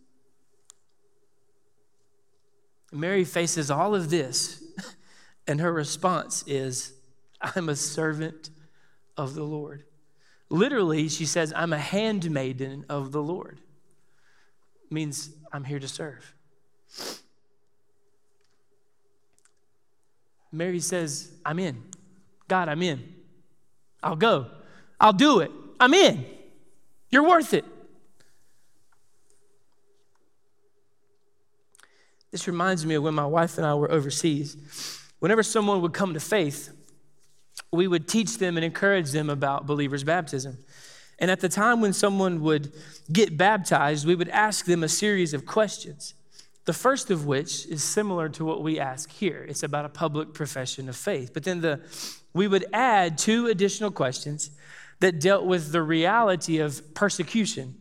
Mary 2.91 3.23
faces 3.23 3.69
all 3.69 3.93
of 3.93 4.09
this, 4.09 4.63
and 5.47 5.59
her 5.59 5.71
response 5.71 6.43
is, 6.47 6.93
I'm 7.41 7.69
a 7.69 7.75
servant 7.75 8.49
of 9.17 9.35
the 9.35 9.43
Lord. 9.43 9.83
Literally, 10.49 11.09
she 11.09 11.25
says, 11.25 11.51
I'm 11.55 11.73
a 11.73 11.77
handmaiden 11.77 12.85
of 12.89 13.11
the 13.11 13.21
Lord. 13.21 13.59
It 14.85 14.93
means 14.93 15.31
I'm 15.51 15.63
here 15.63 15.79
to 15.79 15.87
serve. 15.87 16.33
Mary 20.51 20.79
says, 20.79 21.31
I'm 21.43 21.59
in. 21.59 21.83
God, 22.47 22.69
I'm 22.69 22.81
in. 22.81 23.13
I'll 24.01 24.15
go. 24.15 24.47
I'll 24.99 25.13
do 25.13 25.39
it. 25.39 25.51
I'm 25.79 25.93
in. 25.93 26.25
You're 27.09 27.27
worth 27.27 27.53
it. 27.53 27.65
This 32.35 32.47
reminds 32.47 32.85
me 32.85 32.95
of 32.95 33.03
when 33.03 33.13
my 33.13 33.25
wife 33.25 33.57
and 33.57 33.65
I 33.65 33.75
were 33.75 33.89
overseas. 33.89 34.57
Whenever 35.19 35.41
someone 35.41 35.81
would 35.81 35.93
come 35.93 36.13
to 36.15 36.19
faith, 36.19 36.69
we 37.71 37.87
would 37.87 38.09
teach 38.09 38.39
them 38.39 38.57
and 38.57 38.65
encourage 38.65 39.11
them 39.11 39.29
about 39.29 39.65
believers' 39.65 40.03
baptism. 40.03 40.57
And 41.17 41.31
at 41.31 41.39
the 41.39 41.47
time 41.47 41.79
when 41.79 41.93
someone 41.93 42.41
would 42.41 42.73
get 43.09 43.37
baptized, 43.37 44.05
we 44.05 44.15
would 44.15 44.27
ask 44.27 44.65
them 44.65 44.83
a 44.83 44.89
series 44.89 45.33
of 45.33 45.45
questions. 45.45 46.13
The 46.65 46.73
first 46.73 47.09
of 47.09 47.25
which 47.25 47.67
is 47.67 47.81
similar 47.81 48.27
to 48.27 48.43
what 48.43 48.61
we 48.61 48.81
ask 48.81 49.09
here. 49.09 49.45
It's 49.47 49.63
about 49.63 49.85
a 49.85 49.89
public 49.89 50.33
profession 50.33 50.89
of 50.89 50.97
faith. 50.97 51.31
But 51.33 51.45
then 51.45 51.61
the, 51.61 51.79
we 52.33 52.49
would 52.49 52.65
add 52.73 53.17
two 53.17 53.47
additional 53.47 53.91
questions 53.91 54.51
that 54.99 55.21
dealt 55.21 55.45
with 55.45 55.71
the 55.71 55.81
reality 55.81 56.57
of 56.57 56.93
persecution 56.95 57.75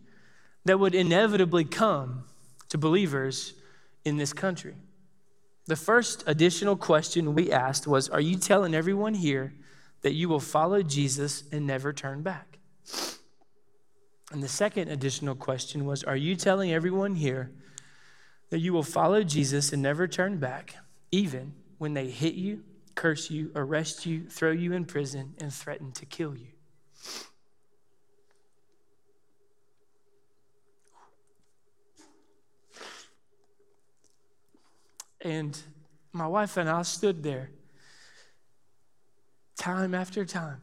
that 0.64 0.78
would 0.78 0.94
inevitably 0.94 1.64
come 1.64 2.26
to 2.68 2.78
believers 2.78 3.54
in 4.04 4.16
this 4.16 4.32
country. 4.32 4.74
The 5.66 5.76
first 5.76 6.24
additional 6.26 6.76
question 6.76 7.34
we 7.34 7.50
asked 7.50 7.86
was 7.86 8.08
Are 8.08 8.20
you 8.20 8.36
telling 8.36 8.74
everyone 8.74 9.14
here 9.14 9.54
that 10.02 10.12
you 10.12 10.28
will 10.28 10.40
follow 10.40 10.82
Jesus 10.82 11.44
and 11.50 11.66
never 11.66 11.92
turn 11.92 12.22
back? 12.22 12.58
And 14.32 14.42
the 14.42 14.48
second 14.48 14.88
additional 14.88 15.34
question 15.34 15.86
was 15.86 16.04
Are 16.04 16.16
you 16.16 16.36
telling 16.36 16.72
everyone 16.72 17.14
here 17.14 17.52
that 18.50 18.58
you 18.58 18.72
will 18.72 18.82
follow 18.82 19.22
Jesus 19.22 19.72
and 19.72 19.82
never 19.82 20.06
turn 20.06 20.38
back, 20.38 20.76
even 21.10 21.54
when 21.78 21.94
they 21.94 22.08
hit 22.08 22.34
you, 22.34 22.62
curse 22.94 23.30
you, 23.30 23.50
arrest 23.54 24.06
you, 24.06 24.28
throw 24.28 24.50
you 24.50 24.72
in 24.72 24.84
prison, 24.84 25.34
and 25.40 25.52
threaten 25.52 25.92
to 25.92 26.06
kill 26.06 26.36
you? 26.36 26.53
And 35.24 35.58
my 36.12 36.26
wife 36.26 36.58
and 36.58 36.68
I 36.68 36.82
stood 36.82 37.22
there 37.22 37.50
time 39.56 39.94
after 39.94 40.24
time. 40.24 40.60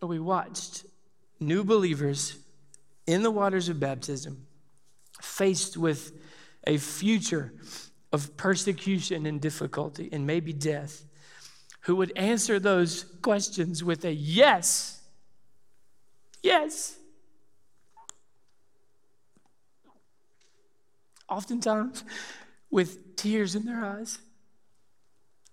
We 0.00 0.18
watched 0.18 0.86
new 1.40 1.64
believers 1.64 2.38
in 3.06 3.22
the 3.22 3.30
waters 3.30 3.68
of 3.68 3.80
baptism 3.80 4.46
faced 5.20 5.76
with 5.76 6.12
a 6.66 6.76
future 6.78 7.52
of 8.12 8.36
persecution 8.36 9.26
and 9.26 9.40
difficulty 9.40 10.08
and 10.12 10.26
maybe 10.26 10.52
death 10.52 11.04
who 11.82 11.96
would 11.96 12.12
answer 12.16 12.58
those 12.60 13.04
questions 13.22 13.82
with 13.82 14.04
a 14.04 14.12
yes. 14.12 15.02
Yes. 16.42 16.96
Oftentimes, 21.28 22.04
with 22.70 23.16
tears 23.16 23.54
in 23.54 23.64
their 23.64 23.84
eyes, 23.84 24.18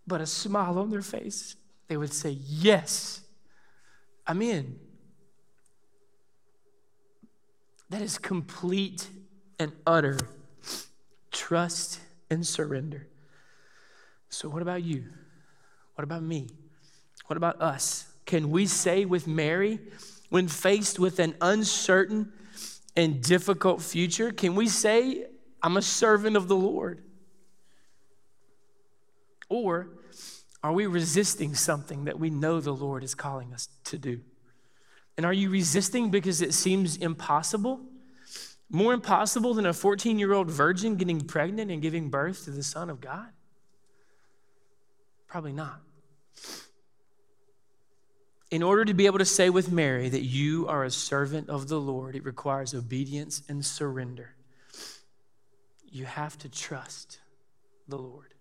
but 0.06 0.22
a 0.22 0.26
smile 0.26 0.78
on 0.78 0.90
their 0.90 1.02
face. 1.02 1.56
They 1.88 1.98
would 1.98 2.14
say, 2.14 2.38
Yes, 2.42 3.22
I'm 4.26 4.42
in. 4.42 4.80
That 7.90 8.02
is 8.02 8.18
complete 8.18 9.08
and 9.60 9.72
utter 9.86 10.18
trust 11.32 12.00
and 12.30 12.46
surrender. 12.46 13.08
So, 14.30 14.50
what 14.50 14.62
about 14.62 14.84
you? 14.84 15.06
What 15.96 16.04
about 16.04 16.22
me? 16.22 16.50
What 17.28 17.38
about 17.38 17.62
us? 17.62 18.12
Can 18.26 18.52
we 18.52 18.66
say 18.66 19.06
with 19.06 19.28
Mary, 19.28 19.80
when 20.30 20.48
faced 20.48 21.00
with 21.00 21.20
an 21.20 21.36
uncertain 21.40 22.34
and 22.96 23.22
difficult 23.24 23.82
future, 23.82 24.32
can 24.32 24.56
we 24.56 24.68
say, 24.68 25.28
I'm 25.64 25.78
a 25.78 25.82
servant 25.82 26.36
of 26.36 26.48
the 26.48 26.56
Lord? 26.56 27.04
Or 29.50 29.90
are 30.64 30.74
we 30.74 30.86
resisting 30.86 31.56
something 31.56 32.06
that 32.06 32.20
we 32.20 32.30
know 32.30 32.60
the 32.60 32.74
Lord 32.74 33.04
is 33.04 33.16
calling 33.16 33.54
us 33.54 33.70
to 33.86 33.98
do? 33.98 34.22
And 35.16 35.26
are 35.26 35.34
you 35.34 35.50
resisting 35.50 36.12
because 36.12 36.42
it 36.42 36.54
seems 36.54 36.98
impossible? 36.98 37.82
More 38.70 38.94
impossible 38.94 39.54
than 39.54 39.66
a 39.66 39.74
14 39.74 40.20
year 40.20 40.34
old 40.34 40.50
virgin 40.50 40.96
getting 40.96 41.22
pregnant 41.22 41.72
and 41.72 41.82
giving 41.82 42.10
birth 42.10 42.46
to 42.46 42.52
the 42.52 42.64
Son 42.64 42.90
of 42.90 43.00
God? 43.00 43.30
Probably 45.28 45.54
not. 45.54 45.82
In 48.50 48.64
order 48.64 48.86
to 48.86 48.94
be 48.94 49.08
able 49.08 49.20
to 49.20 49.26
say 49.26 49.50
with 49.50 49.72
Mary 49.72 50.08
that 50.08 50.24
you 50.24 50.68
are 50.68 50.86
a 50.86 50.92
servant 50.92 51.50
of 51.50 51.68
the 51.68 51.80
Lord, 51.80 52.16
it 52.16 52.24
requires 52.24 52.74
obedience 52.74 53.44
and 53.50 53.66
surrender. 53.66 54.36
You 55.90 56.06
have 56.06 56.38
to 56.40 56.50
trust 56.50 57.20
the 57.88 57.98
Lord. 57.98 58.34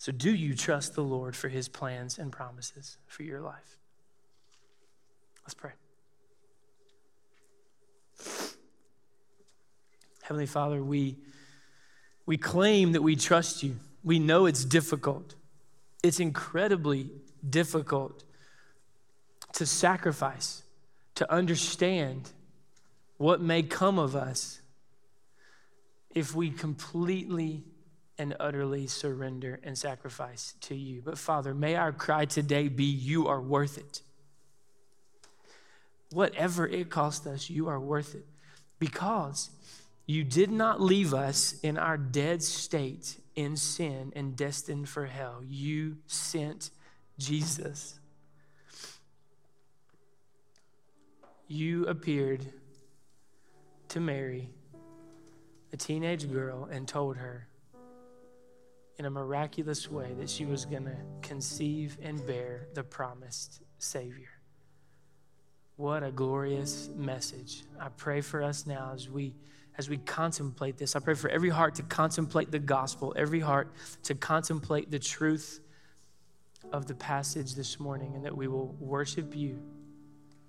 So, 0.00 0.12
do 0.12 0.34
you 0.34 0.54
trust 0.54 0.94
the 0.94 1.02
Lord 1.02 1.36
for 1.36 1.50
his 1.50 1.68
plans 1.68 2.18
and 2.18 2.32
promises 2.32 2.96
for 3.06 3.22
your 3.22 3.42
life? 3.42 3.76
Let's 5.42 5.52
pray. 5.52 5.72
Heavenly 10.22 10.46
Father, 10.46 10.82
we, 10.82 11.18
we 12.24 12.38
claim 12.38 12.92
that 12.92 13.02
we 13.02 13.14
trust 13.14 13.62
you. 13.62 13.76
We 14.02 14.18
know 14.18 14.46
it's 14.46 14.64
difficult. 14.64 15.34
It's 16.02 16.18
incredibly 16.18 17.10
difficult 17.46 18.24
to 19.52 19.66
sacrifice, 19.66 20.62
to 21.16 21.30
understand 21.30 22.30
what 23.18 23.42
may 23.42 23.62
come 23.62 23.98
of 23.98 24.16
us 24.16 24.62
if 26.14 26.34
we 26.34 26.48
completely 26.48 27.64
and 28.20 28.36
utterly 28.38 28.86
surrender 28.86 29.58
and 29.64 29.78
sacrifice 29.78 30.52
to 30.60 30.74
you. 30.74 31.00
But 31.02 31.16
Father, 31.16 31.54
may 31.54 31.74
our 31.74 31.90
cry 31.90 32.26
today 32.26 32.68
be, 32.68 32.84
You 32.84 33.28
are 33.28 33.40
worth 33.40 33.78
it. 33.78 34.02
Whatever 36.10 36.66
it 36.66 36.90
cost 36.90 37.26
us, 37.26 37.48
you 37.48 37.68
are 37.68 37.80
worth 37.80 38.14
it 38.14 38.26
because 38.78 39.48
you 40.04 40.22
did 40.22 40.50
not 40.50 40.82
leave 40.82 41.14
us 41.14 41.58
in 41.62 41.78
our 41.78 41.96
dead 41.96 42.42
state 42.42 43.18
in 43.36 43.56
sin 43.56 44.12
and 44.14 44.36
destined 44.36 44.90
for 44.90 45.06
hell. 45.06 45.40
You 45.42 45.96
sent 46.06 46.70
Jesus. 47.18 47.98
You 51.48 51.86
appeared 51.86 52.44
to 53.88 53.98
Mary, 53.98 54.50
a 55.72 55.78
teenage 55.78 56.30
girl, 56.30 56.68
and 56.70 56.86
told 56.86 57.16
her 57.16 57.46
in 58.98 59.06
a 59.06 59.10
miraculous 59.10 59.90
way 59.90 60.12
that 60.18 60.28
she 60.28 60.44
was 60.44 60.64
going 60.64 60.84
to 60.84 60.96
conceive 61.22 61.96
and 62.02 62.24
bear 62.26 62.68
the 62.74 62.82
promised 62.82 63.62
Savior. 63.78 64.28
What 65.76 66.02
a 66.02 66.10
glorious 66.10 66.90
message. 66.94 67.62
I 67.80 67.88
pray 67.88 68.20
for 68.20 68.42
us 68.42 68.66
now 68.66 68.92
as 68.94 69.08
we 69.08 69.34
as 69.78 69.88
we 69.88 69.96
contemplate 69.96 70.76
this. 70.76 70.94
I 70.94 70.98
pray 70.98 71.14
for 71.14 71.30
every 71.30 71.48
heart 71.48 71.76
to 71.76 71.82
contemplate 71.82 72.50
the 72.50 72.58
gospel, 72.58 73.14
every 73.16 73.40
heart 73.40 73.72
to 74.02 74.14
contemplate 74.14 74.90
the 74.90 74.98
truth 74.98 75.60
of 76.70 76.86
the 76.86 76.94
passage 76.94 77.54
this 77.54 77.80
morning, 77.80 78.14
and 78.14 78.22
that 78.26 78.36
we 78.36 78.46
will 78.46 78.76
worship 78.78 79.34
you 79.34 79.58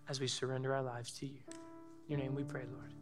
as 0.09 0.19
we 0.19 0.27
surrender 0.27 0.75
our 0.75 0.83
lives 0.83 1.13
to 1.19 1.25
you. 1.25 1.39
In 2.09 2.17
your 2.17 2.19
name 2.19 2.35
we 2.35 2.43
pray, 2.43 2.63
Lord. 2.69 3.00